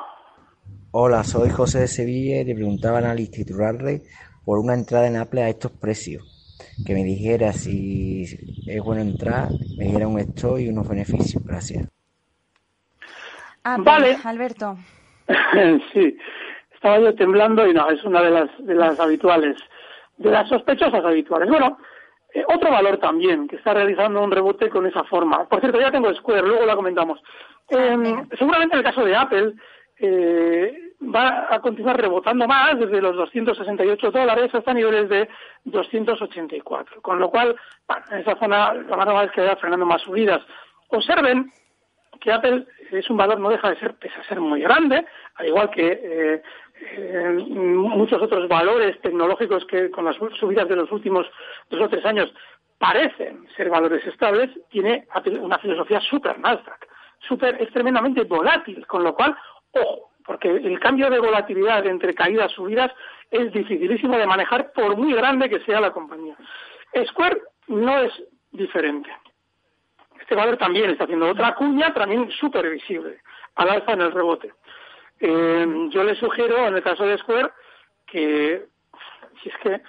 [0.91, 4.03] Hola, soy José de Sevilla y le preguntaba al analista Iturralde
[4.45, 6.36] por una entrada en Apple a estos precios.
[6.85, 8.23] Que me dijera si
[8.67, 11.43] es bueno entrar, me dijera un stop y unos beneficios.
[11.43, 11.89] Gracias.
[13.63, 14.17] Ah, Vale.
[14.23, 14.77] Alberto.
[15.93, 16.17] sí,
[16.73, 19.57] estaba yo temblando y no, es una de las, de las habituales,
[20.17, 21.49] de las sospechosas habituales.
[21.49, 21.77] Bueno,
[22.33, 25.47] eh, otro valor también que está realizando un rebote con esa forma.
[25.49, 27.19] Por cierto, ya tengo Square, luego la comentamos.
[27.69, 27.97] Eh,
[28.37, 29.53] seguramente en el caso de Apple
[29.99, 35.29] eh, va a continuar rebotando más desde los 268 dólares hasta niveles de
[35.65, 37.01] 284.
[37.01, 37.55] Con lo cual,
[38.11, 40.41] en esa zona lo más normal es que vaya frenando más subidas.
[40.89, 41.51] Observen
[42.19, 45.47] que Apple es un valor, no deja de ser, pese a ser muy grande, al
[45.47, 46.41] igual que eh,
[46.81, 51.27] eh, muchos otros valores tecnológicos que con las subidas de los últimos
[51.69, 52.33] dos o tres años
[52.79, 55.07] parecen ser valores estables, tiene
[55.41, 56.87] una filosofía super Nasdaq,
[57.27, 59.35] super, es tremendamente volátil, con lo cual,
[59.71, 62.91] ojo, porque el cambio de volatilidad entre caídas y subidas
[63.31, 66.35] es dificilísimo de manejar por muy grande que sea la compañía.
[67.07, 68.11] Square no es
[68.51, 69.09] diferente.
[70.19, 73.21] Este valor también está haciendo otra cuña, también súper visible,
[73.55, 74.51] al alza en el rebote.
[75.21, 77.49] Eh, yo le sugiero, en el caso de Square,
[78.05, 78.65] que
[79.41, 79.81] si es que,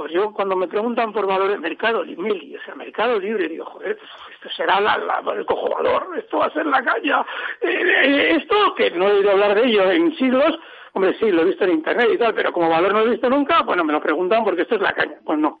[0.00, 3.98] joder, yo cuando me preguntan por valores, mercado libre, o sea, mercado libre, digo, joder,
[3.98, 7.24] pues esto será la, la, el valor, esto va a ser la caña.
[7.60, 10.58] Eh, eh, esto, que no he oído hablar de ello en siglos,
[10.94, 13.10] hombre, sí, lo he visto en internet y tal, pero como valor no lo he
[13.10, 15.18] visto nunca, bueno, me lo preguntan porque esto es la caña.
[15.24, 15.60] Pues no,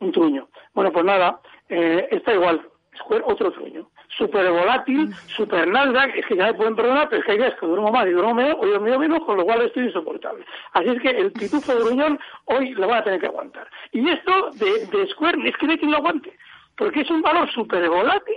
[0.00, 0.48] un truño.
[0.74, 2.60] Bueno, pues nada, eh, está igual.
[2.98, 3.88] Square, otro truño.
[4.16, 7.54] Súper volátil, súper Nasdaq, es que ya me pueden perdonar, pero es que hay días
[7.58, 10.44] que duermo más y duermo menos, hoy dormido menos, con lo cual estoy insoportable.
[10.72, 13.68] Así es que el pitufo de gruñón hoy lo van a tener que aguantar.
[13.92, 16.36] Y esto de, de Square es que no hay quien lo aguante,
[16.76, 18.36] porque es un valor súper volátil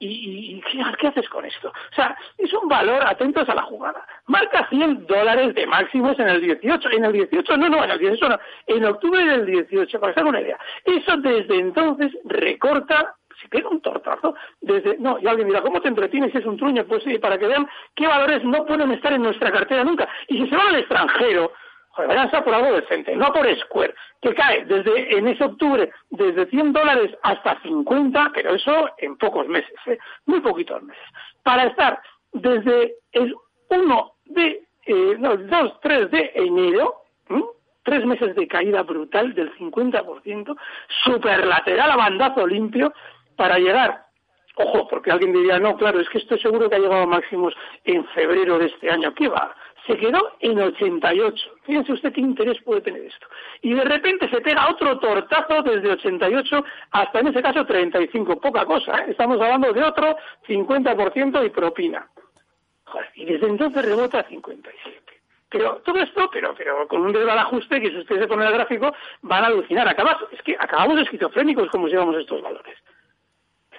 [0.00, 1.68] y, y, ¿qué, ¿qué haces con esto?
[1.68, 4.06] O sea, es un valor, atentos a la jugada.
[4.26, 6.90] Marca 100 dólares de máximos en el 18.
[6.90, 8.38] En el 18, no, no, en el 18 no.
[8.66, 10.58] En octubre del 18, para que se hagan una idea.
[10.84, 15.88] Eso desde entonces recorta se pega un tortazo desde no y alguien dirá cómo te
[15.88, 19.22] entretienes es un truño pues sí para que vean qué valores no pueden estar en
[19.22, 21.52] nuestra cartera nunca y si se van al extranjero
[21.90, 25.90] joder, vayan a por algo decente no por Square que cae desde en ese octubre
[26.10, 29.98] desde 100 dólares hasta 50 pero eso en pocos meses ¿eh?
[30.26, 31.04] muy poquitos meses
[31.42, 32.00] para estar
[32.32, 33.34] desde el
[33.70, 37.42] 1 de eh, no, 2 3 de enero ¿eh?
[37.88, 40.56] tres meses de caída brutal del 50%,
[41.04, 42.92] superlateral a bandazo limpio,
[43.38, 44.08] para llegar
[44.60, 47.54] Ojo, porque alguien diría, no, claro, es que estoy seguro que ha llegado a máximos
[47.84, 49.14] en febrero de este año.
[49.14, 49.54] ¿Qué va?
[49.86, 51.50] Se quedó en 88.
[51.62, 53.24] Fíjense usted qué interés puede tener esto.
[53.62, 58.40] Y de repente se pega otro tortazo desde 88 hasta, en ese caso, 35.
[58.40, 59.10] Poca cosa, ¿eh?
[59.10, 60.16] Estamos hablando de otro
[60.48, 62.08] 50% y propina.
[63.14, 65.02] Y desde entonces rebota a 57.
[65.50, 68.92] Pero todo esto, pero, pero con un desbalajuste que si ustedes se ponen el gráfico
[69.22, 69.88] van a alucinar.
[69.88, 72.76] Acabas, es que acabamos esquizofrénicos como llevamos estos valores.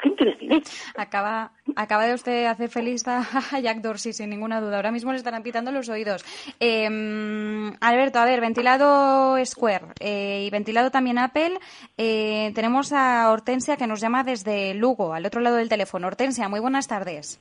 [0.01, 0.61] ¿Qué interés tiene?
[0.95, 3.23] Acaba, acaba de usted hacer feliz a,
[3.61, 4.77] Jack Dorsey, sin ninguna duda.
[4.77, 6.23] Ahora mismo le estarán pitando los oídos.
[6.59, 11.59] Em, Alberto, a ver, ventilado Square eh, y ventilado también Apple.
[11.97, 16.07] Eh, tenemos a Hortensia que nos llama desde Lugo, al otro lado del teléfono.
[16.07, 17.39] Hortensia, muy buenas tardes.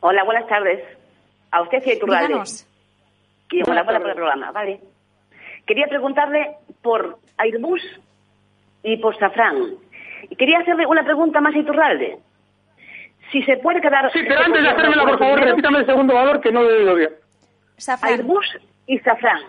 [0.00, 0.84] Hola, buenas tardes.
[1.50, 2.34] A usted sí, Turralde.
[3.50, 4.80] Y hola, por el programa, vale.
[5.66, 7.82] Quería preguntarle por Airbus
[8.82, 9.74] y por Safran.
[10.30, 12.18] Y quería hacerle una pregunta más a Iturralde.
[13.30, 14.10] Si se puede quedar...
[14.12, 16.94] Sí, pero antes de hacérmela, por favor, repítame el segundo valor que no he oído
[16.94, 17.10] bien.
[18.02, 19.42] Airbus y Safran.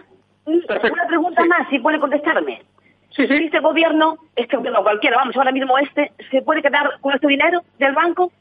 [0.45, 2.61] Y una pregunta más, si puede contestarme.
[3.11, 3.33] Sí, sí.
[3.45, 7.61] Este gobierno, este gobierno cualquiera, vamos, ahora mismo este, ¿se puede quedar con este dinero
[7.77, 8.31] del banco?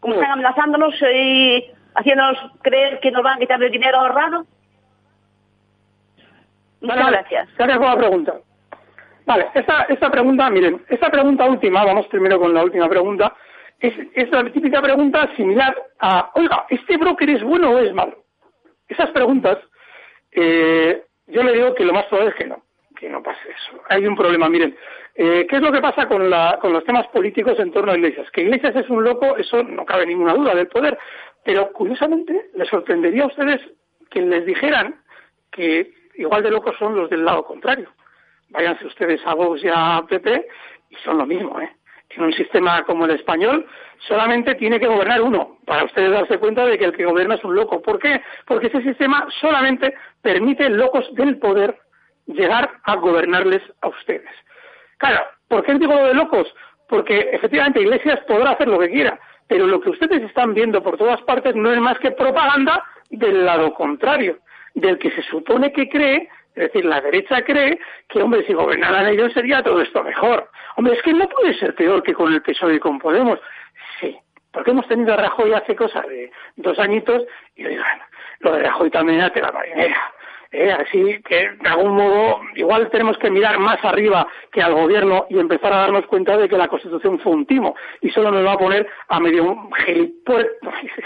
[0.00, 4.46] Como están amenazándonos y haciéndonos creer que nos van a quitar el dinero ahorrado.
[6.80, 7.48] Muchas gracias.
[7.56, 8.34] Gracias por la pregunta.
[9.30, 13.32] Vale, esta, esta pregunta, miren, esta pregunta última, vamos primero con la última pregunta,
[13.78, 18.24] es, es la típica pregunta similar a, oiga, ¿este broker es bueno o es malo?
[18.88, 19.58] Esas preguntas,
[20.32, 22.64] eh, yo le digo que lo más probable es que no,
[22.96, 23.80] que no pase eso.
[23.88, 24.76] Hay un problema, miren,
[25.14, 27.96] eh, ¿qué es lo que pasa con, la, con los temas políticos en torno a
[27.96, 28.28] Iglesias?
[28.32, 30.98] Que Iglesias es un loco, eso no cabe ninguna duda del poder,
[31.44, 33.60] pero curiosamente les sorprendería a ustedes
[34.10, 35.00] que les dijeran
[35.52, 37.90] que igual de locos son los del lado contrario
[38.50, 40.46] váyanse ustedes a Vox y a PP
[40.90, 41.70] y son lo mismo, ¿eh?
[42.10, 43.66] En un sistema como el español
[43.98, 47.44] solamente tiene que gobernar uno, para ustedes darse cuenta de que el que gobierna es
[47.44, 47.80] un loco.
[47.80, 48.20] ¿Por qué?
[48.46, 51.78] Porque ese sistema solamente permite locos del poder
[52.26, 54.30] llegar a gobernarles a ustedes.
[54.98, 56.52] Claro, ¿por qué digo lo de locos?
[56.88, 60.96] Porque efectivamente Iglesias podrá hacer lo que quiera, pero lo que ustedes están viendo por
[60.96, 64.38] todas partes no es más que propaganda del lado contrario,
[64.74, 67.78] del que se supone que cree es decir, la derecha cree
[68.08, 70.50] que, hombre, si gobernaran ellos sería todo esto mejor.
[70.76, 73.38] Hombre, es que no puede ser peor que con el PSOE y con Podemos.
[74.00, 74.18] Sí,
[74.52, 77.22] porque hemos tenido a Rajoy hace cosa de dos añitos
[77.54, 78.00] y, oigan,
[78.40, 80.12] lo de Rajoy también era la marinera.
[80.52, 80.72] ¿Eh?
[80.72, 85.38] Así que, de algún modo, igual tenemos que mirar más arriba que al gobierno y
[85.38, 88.52] empezar a darnos cuenta de que la Constitución fue un timo y solo nos va
[88.52, 89.68] a poner a medio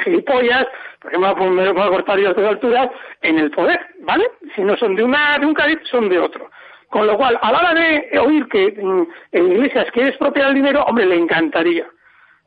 [0.04, 0.66] gilipollas,
[1.00, 2.90] porque me va a, poner, a cortar de alturas,
[3.22, 4.30] en el poder, ¿vale?
[4.54, 6.50] Si no son de, una, de un cariz, son de otro.
[6.88, 10.54] Con lo cual, a la hora de oír que mm, en Iglesias quiere expropiar el
[10.54, 11.86] dinero, hombre, le encantaría.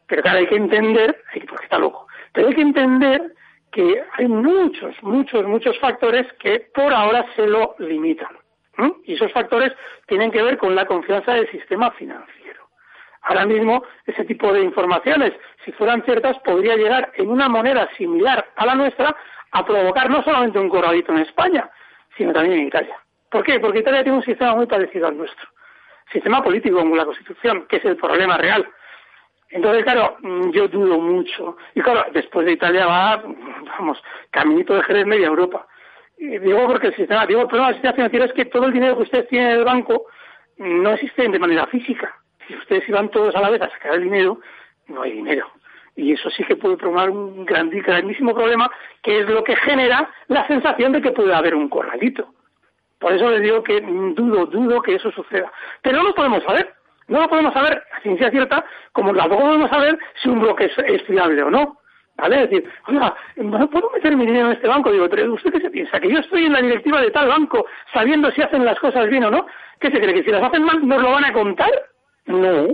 [0.07, 3.33] Pero claro, hay que entender, porque está loco, pero hay que entender
[3.71, 8.37] que hay muchos, muchos, muchos factores que por ahora se lo limitan.
[9.05, 9.73] Y esos factores
[10.07, 12.67] tienen que ver con la confianza del sistema financiero.
[13.23, 15.33] Ahora mismo, ese tipo de informaciones,
[15.65, 19.15] si fueran ciertas, podría llegar en una manera similar a la nuestra
[19.51, 21.69] a provocar no solamente un corralito en España,
[22.15, 22.97] sino también en Italia.
[23.29, 23.59] ¿Por qué?
[23.59, 25.47] Porque Italia tiene un sistema muy parecido al nuestro.
[26.11, 28.65] Sistema político como la Constitución, que es el problema real.
[29.49, 31.57] Entonces, claro, mm, yo dudo mucho.
[31.73, 33.23] Y claro, después de Italia va,
[33.77, 35.65] vamos, caminito de Jerez media Europa.
[36.17, 38.73] Y digo porque el sistema, digo, el problema del sistema financiero es que todo el
[38.73, 40.07] dinero que ustedes tienen en el banco
[40.57, 42.15] no existe de manera física.
[42.47, 44.39] Si ustedes iban todos a la vez a sacar el dinero,
[44.87, 45.47] no hay dinero.
[45.95, 48.69] Y eso sí que puede provocar un grandísimo problema,
[49.01, 52.33] que es lo que genera la sensación de que puede haber un corralito.
[52.99, 55.51] Por eso les digo que dudo, dudo que eso suceda.
[55.81, 56.73] Pero no lo podemos saber.
[57.07, 61.03] No lo podemos saber a ciencia cierta, como tampoco podemos saber si un bloque es,
[61.03, 61.77] fiable o no.
[62.17, 62.43] ¿Vale?
[62.43, 64.91] Es decir, oiga, ¿no puedo meter mi dinero en este banco?
[64.91, 65.99] Digo, ¿usted qué se piensa?
[65.99, 69.23] ¿Que yo estoy en la directiva de tal banco sabiendo si hacen las cosas bien
[69.25, 69.45] o no?
[69.79, 70.15] ¿Qué se cree?
[70.15, 71.71] ¿Que si las hacen mal nos lo van a contar?
[72.25, 72.69] No.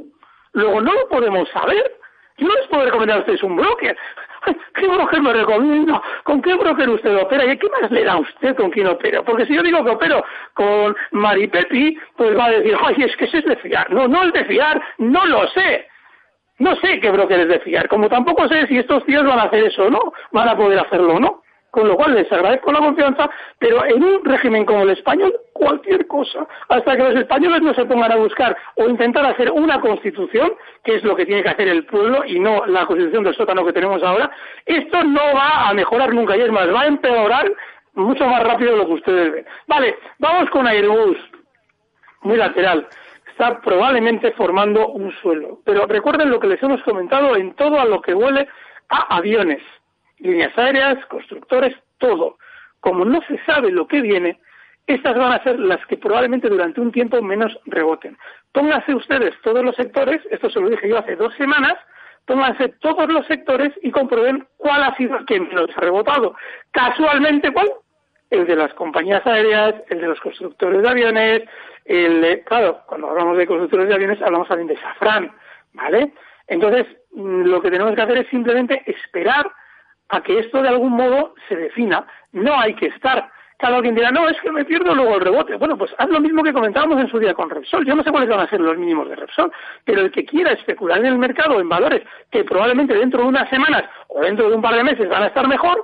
[0.54, 1.92] Luego no lo podemos saber.
[2.38, 3.98] Yo no les puedo recomendar a ustedes un broker.
[4.76, 6.02] ¿Qué broker me recomienda?
[6.24, 7.46] ¿Con qué broker usted opera?
[7.46, 9.24] ¿Y qué más le da usted con quién opera?
[9.24, 10.24] Porque si yo digo que opero
[10.54, 13.92] con Maripepi, pues va a decir, ay, es que ese es de fiar.
[13.92, 15.88] No, no es de fiar, no lo sé.
[16.60, 17.88] No sé qué broker es de fiar.
[17.88, 20.80] Como tampoco sé si estos tíos van a hacer eso o no, van a poder
[20.80, 21.43] hacerlo o no
[21.74, 26.06] con lo cual les agradezco la confianza, pero en un régimen como el español, cualquier
[26.06, 30.54] cosa, hasta que los españoles no se pongan a buscar o intentar hacer una constitución,
[30.84, 33.66] que es lo que tiene que hacer el pueblo y no la constitución del sótano
[33.66, 34.30] que tenemos ahora,
[34.68, 37.52] esto no va a mejorar nunca y es más, va a empeorar
[37.96, 39.46] mucho más rápido de lo que ustedes ven.
[39.66, 41.18] Vale, vamos con Airbus,
[42.22, 42.88] muy lateral.
[43.32, 45.58] Está probablemente formando un suelo.
[45.66, 48.48] Pero recuerden lo que les hemos comentado en todo a lo que huele
[48.90, 49.64] a aviones,
[50.24, 52.38] líneas aéreas, constructores, todo.
[52.80, 54.40] Como no se sabe lo que viene,
[54.88, 58.18] estas van a ser las que probablemente durante un tiempo menos reboten.
[58.52, 61.76] Pónganse ustedes todos los sectores, esto se lo dije yo hace dos semanas,
[62.26, 66.36] pónganse todos los sectores y comprueben cuál ha sido el que menos ha rebotado.
[66.72, 67.70] Casualmente, ¿cuál?
[68.30, 71.44] El de las compañías aéreas, el de los constructores de aviones,
[71.86, 75.32] el de, claro, cuando hablamos de constructores de aviones hablamos también de Safran,
[75.74, 76.14] ¿vale?
[76.48, 79.52] Entonces, mm, lo que tenemos que hacer es simplemente esperar
[80.14, 82.06] a que esto de algún modo se defina.
[82.32, 83.30] No hay que estar
[83.64, 85.56] Claro, alguien dirá, no, es que me pierdo luego el rebote.
[85.56, 87.86] Bueno, pues haz lo mismo que comentábamos en su día con Repsol.
[87.86, 89.54] Yo no sé cuáles van a ser los mínimos de Repsol,
[89.86, 93.50] pero el que quiera especular en el mercado en valores que probablemente dentro de unas
[93.50, 95.82] semanas o dentro de un par de meses van a estar mejor,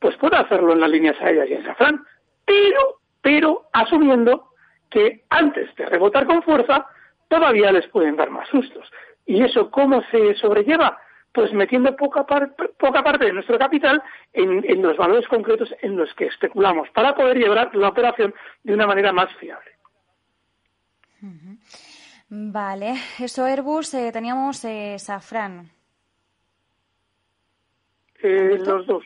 [0.00, 2.04] pues puede hacerlo en las líneas aéreas y en Safran.
[2.44, 4.48] Pero, pero asumiendo
[4.90, 6.84] que antes de rebotar con fuerza,
[7.28, 8.90] todavía les pueden dar más sustos.
[9.24, 10.98] ¿Y eso cómo se sobrelleva?
[11.32, 12.24] Pues metiendo poca,
[12.78, 14.02] poca parte de nuestro capital
[14.32, 18.86] en, los valores concretos en los que especulamos para poder llevar la operación de una
[18.86, 19.70] manera más fiable.
[22.28, 25.70] Vale, eso Airbus, eh, teníamos eh, Safran.
[28.22, 29.04] Eh, los dos.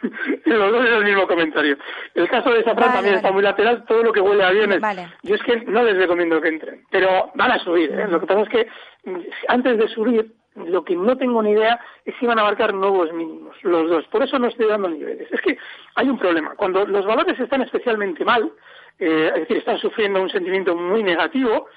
[0.44, 1.76] los dos es el mismo comentario.
[2.14, 4.80] El caso de Safran también está muy lateral, todo lo que huele a aviones.
[5.22, 7.90] Yo es que no les recomiendo que entren, pero van a subir.
[7.90, 8.06] ¿eh?
[8.08, 8.68] Lo que pasa es que
[9.04, 10.32] mm, antes de subir
[10.66, 14.04] lo que no tengo ni idea es si van a marcar nuevos mínimos, los dos.
[14.06, 15.30] Por eso no estoy dando niveles.
[15.30, 15.58] Es que
[15.94, 16.54] hay un problema.
[16.56, 18.52] Cuando los valores están especialmente mal,
[18.98, 21.68] eh, es decir, están sufriendo un sentimiento muy negativo,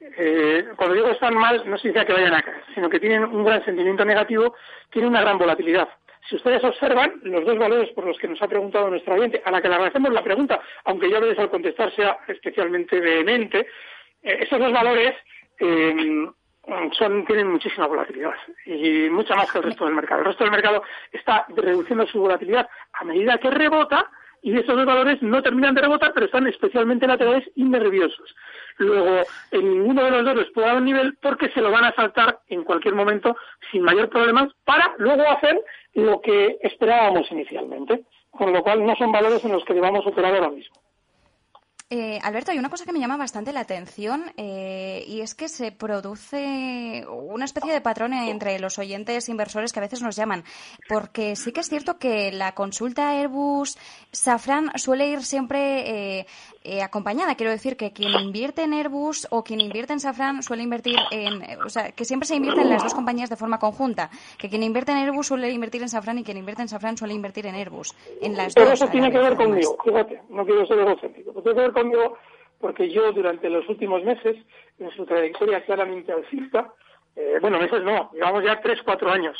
[0.00, 3.44] eh, cuando digo están mal, no significa que vayan a caer, sino que tienen un
[3.44, 4.54] gran sentimiento negativo,
[4.90, 5.88] tienen una gran volatilidad.
[6.28, 9.50] Si ustedes observan, los dos valores por los que nos ha preguntado nuestra oyente, a
[9.50, 13.66] la que le agradecemos la pregunta, aunque yo a veces al contestar sea especialmente vehemente,
[14.22, 15.14] eh, esos dos valores
[15.60, 16.26] eh,
[16.98, 18.34] son, tienen muchísima volatilidad
[18.66, 20.20] y mucha más que el resto del mercado.
[20.20, 24.10] El resto del mercado está reduciendo su volatilidad a medida que rebota
[24.42, 28.34] y esos dos valores no terminan de rebotar, pero están especialmente laterales y nerviosos.
[28.76, 31.84] Luego, en ninguno de los dos les puede dar un nivel porque se lo van
[31.84, 33.36] a saltar en cualquier momento
[33.70, 35.58] sin mayor problema para luego hacer
[35.94, 38.04] lo que esperábamos inicialmente.
[38.30, 40.74] Con lo cual, no son valores en los que debamos operar ahora mismo.
[41.90, 45.50] Eh, Alberto, hay una cosa que me llama bastante la atención eh, y es que
[45.50, 50.44] se produce una especie de patrón entre los oyentes inversores que a veces nos llaman,
[50.88, 53.76] porque sí que es cierto que la consulta Airbus
[54.12, 56.26] Safran suele ir siempre eh,
[56.64, 57.34] eh, acompañada.
[57.34, 61.42] Quiero decir que quien invierte en Airbus o quien invierte en Safran suele invertir en,
[61.64, 64.10] o sea, que siempre se invierte en las dos compañías de forma conjunta.
[64.38, 67.14] Que quien invierte en Airbus suele invertir en Safran y quien invierte en Safran suele
[67.14, 67.94] invertir en Airbus.
[68.20, 68.80] En las Pero dos.
[68.80, 72.18] eso tiene que ver conmigo, fíjate, no quiero ser egocéntrico, tiene que ver conmigo
[72.58, 74.36] porque yo durante los últimos meses,
[74.78, 76.72] en su trayectoria claramente alcista,
[77.14, 79.36] eh, bueno, meses no, llevamos ya tres, cuatro años,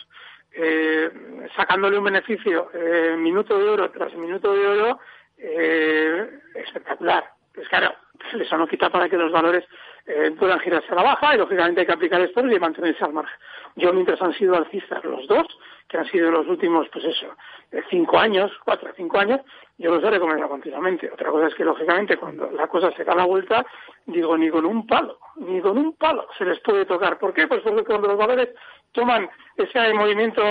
[0.52, 1.10] eh,
[1.56, 4.98] sacándole un beneficio eh, minuto de oro tras minuto de oro
[5.44, 7.24] eh, espectacular.
[7.54, 7.94] Pues claro,
[8.38, 9.64] eso no quita para que los valores
[10.06, 13.12] eh, puedan girarse a la baja y lógicamente hay que aplicar esto y mantenerse al
[13.12, 13.36] margen.
[13.76, 15.46] Yo mientras han sido alcistas los dos,
[15.88, 17.26] que han sido los últimos, pues eso,
[17.72, 19.40] eh, cinco años, cuatro o cinco años,
[19.76, 21.10] yo los he recomendado continuamente.
[21.12, 23.66] Otra cosa es que lógicamente cuando la cosa se da la vuelta,
[24.06, 27.18] digo ni con un palo, ni con un palo se les puede tocar.
[27.18, 27.46] ¿Por qué?
[27.46, 28.48] Pues porque cuando los valores
[28.92, 30.42] toman ese movimiento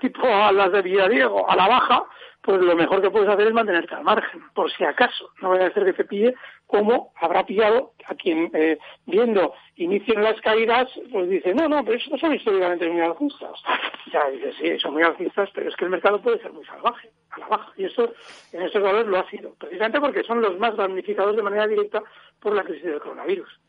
[0.00, 2.04] tipo a las de Villadiego, a la baja,
[2.42, 5.30] pues lo mejor que puedes hacer es mantenerte al margen, por si acaso.
[5.40, 6.34] No vaya a ser que te pille
[6.72, 11.84] como habrá pillado a quien, eh, viendo inicio en las caídas, pues dice, no, no,
[11.84, 13.62] pero eso no son históricamente muy alcistas.
[14.10, 17.10] Ya dice, sí, son muy alcistas, pero es que el mercado puede ser muy salvaje,
[17.30, 17.72] a la baja.
[17.76, 18.14] Y esto,
[18.52, 22.02] en estos valores lo ha sido, precisamente porque son los más damnificados de manera directa
[22.40, 23.60] por la crisis del coronavirus.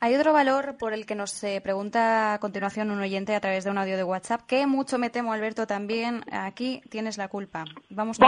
[0.00, 3.64] Hay otro valor por el que nos eh, pregunta a continuación un oyente a través
[3.64, 7.64] de un audio de WhatsApp, que mucho me temo, Alberto, también aquí tienes la culpa.
[7.90, 8.26] Vamos a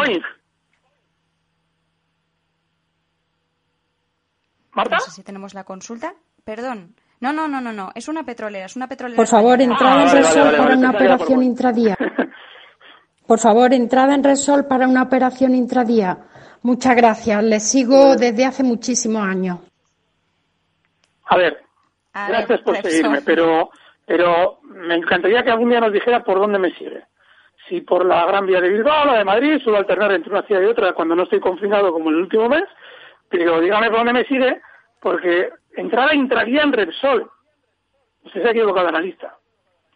[4.79, 4.97] ¿Marta?
[4.97, 6.15] No sé si tenemos la consulta.
[6.45, 6.95] Perdón.
[7.21, 7.91] No, no, no, no, no.
[7.97, 9.17] Es una petrolera, es una petrolera.
[9.17, 11.97] Por favor, entrada en Resol para una operación intradía.
[13.27, 16.17] Por favor, entrada en Resol para una operación intradía.
[16.63, 17.43] Muchas gracias.
[17.43, 19.59] Les sigo desde hace muchísimos años.
[21.27, 21.61] A ver,
[22.15, 23.71] gracias por seguirme, pero,
[24.07, 27.03] pero me encantaría que algún día nos dijera por dónde me sigue.
[27.69, 30.63] Si por la Gran Vía de Bilbao, la de Madrid, suelo alternar entre una ciudad
[30.63, 32.65] y otra cuando no estoy confinado como el último mes,
[33.29, 34.63] pero dígame por dónde me sigue,
[35.01, 37.31] porque entrada entraría en Repsol.
[38.25, 39.37] Usted se ha equivocado en la lista.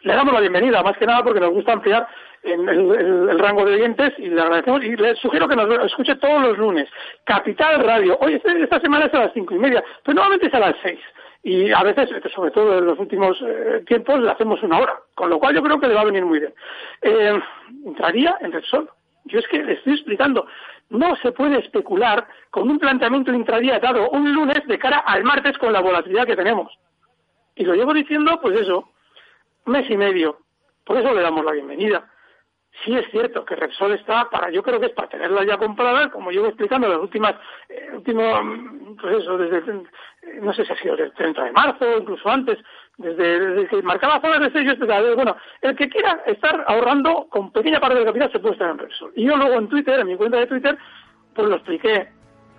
[0.03, 2.09] le damos la bienvenida, más que nada porque nos gusta ampliar
[2.43, 6.43] el, el, rango de oyentes y le agradecemos y le sugiero que nos escuche todos
[6.43, 6.89] los lunes.
[7.25, 10.55] Capital Radio, hoy este, esta semana es a las cinco y media, pero normalmente es
[10.55, 11.01] a las seis.
[11.45, 15.29] Y a veces, sobre todo en los últimos eh, tiempos, le hacemos una hora, con
[15.29, 16.55] lo cual yo creo que le va a venir muy bien.
[17.03, 17.41] Eh,
[17.85, 18.89] entraría en Repsol.
[19.25, 20.47] Yo es que le estoy explicando,
[20.93, 25.57] no se puede especular con un planteamiento intradía dado un lunes de cara al martes
[25.59, 26.73] con la volatilidad que tenemos.
[27.55, 28.91] Y lo llevo diciendo, pues eso,
[29.67, 30.39] mes y medio.
[30.85, 32.09] Por eso le damos la bienvenida.
[32.85, 36.11] Sí es cierto que Repsol está para, yo creo que es para tenerla ya comprada,
[36.11, 37.35] como llevo explicando las últimas,
[37.69, 41.53] eh, último, mm, pues eso, desde, eh, no sé si ha sido el 30 de
[41.53, 42.59] marzo incluso antes,
[42.99, 45.15] desde, desde que marcaba zonas de sello especial.
[45.15, 48.79] Bueno, el que quiera estar ahorrando con pequeña parte del capital se puede estar en
[48.79, 49.13] Repsol.
[49.17, 50.79] Y yo luego en Twitter, en mi cuenta de Twitter,
[51.35, 52.09] pues lo expliqué.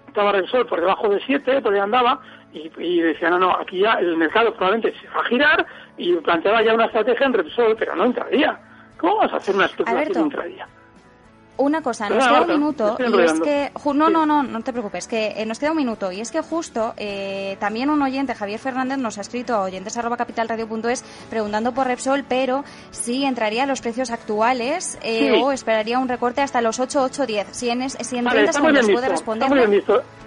[0.08, 2.22] Estaba Repsol por debajo de 7, por ahí andaba,
[2.54, 5.66] y, y decía, no, no, aquí ya el mercado probablemente se va a girar,
[5.98, 8.60] y planteaba ya una estrategia en Repsol, pero no entraría
[9.04, 10.66] ¿Cómo vas a hacer una especulación intradía?
[11.56, 15.08] Una cosa, nos queda un minuto y es que no, no, no, no te preocupes,
[15.08, 18.60] que eh, nos queda un minuto y es que justo eh, también un oyente, Javier
[18.60, 24.10] Fernández, nos ha escrito a oyentes@capitalradio.es preguntando por Repsol, pero si entraría a los precios
[24.10, 27.48] actuales eh, o esperaría un recorte hasta los 8, 8, 10.
[27.52, 29.48] Si en, si en 30 segundos puede responder.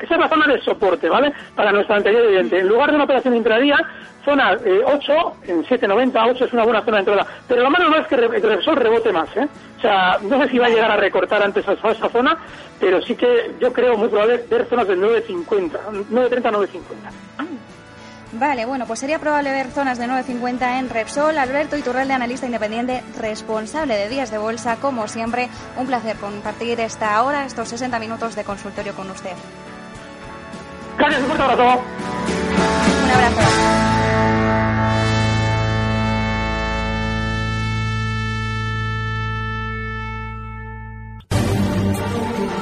[0.00, 1.32] Esa es la zona de soporte, ¿vale?
[1.54, 2.60] Para nuestro anterior oyente.
[2.60, 3.78] En lugar de una operación intradía,
[4.26, 7.26] zona 8, eh, en 7,90, 8 es una buena zona de entrada.
[7.48, 9.48] Pero lo malo no es que el Repsol rebote más, ¿eh?
[9.78, 12.36] O sea, no sé si va a llegar a recortar antes a esa zona,
[12.80, 15.70] pero sí que yo creo muy probable ver zonas de 9,50,
[16.10, 16.80] 9,30, 9,50.
[18.32, 21.38] Vale, bueno, pues sería probable ver zonas de 9.50 en Repsol.
[21.38, 24.76] Alberto Iturralde, analista independiente, responsable de días de bolsa.
[24.76, 25.48] Como siempre,
[25.78, 29.32] un placer compartir esta hora, estos 60 minutos de consultorio con usted.
[30.98, 31.82] Gracias, un fuerte abrazo.
[33.04, 33.95] Un abrazo.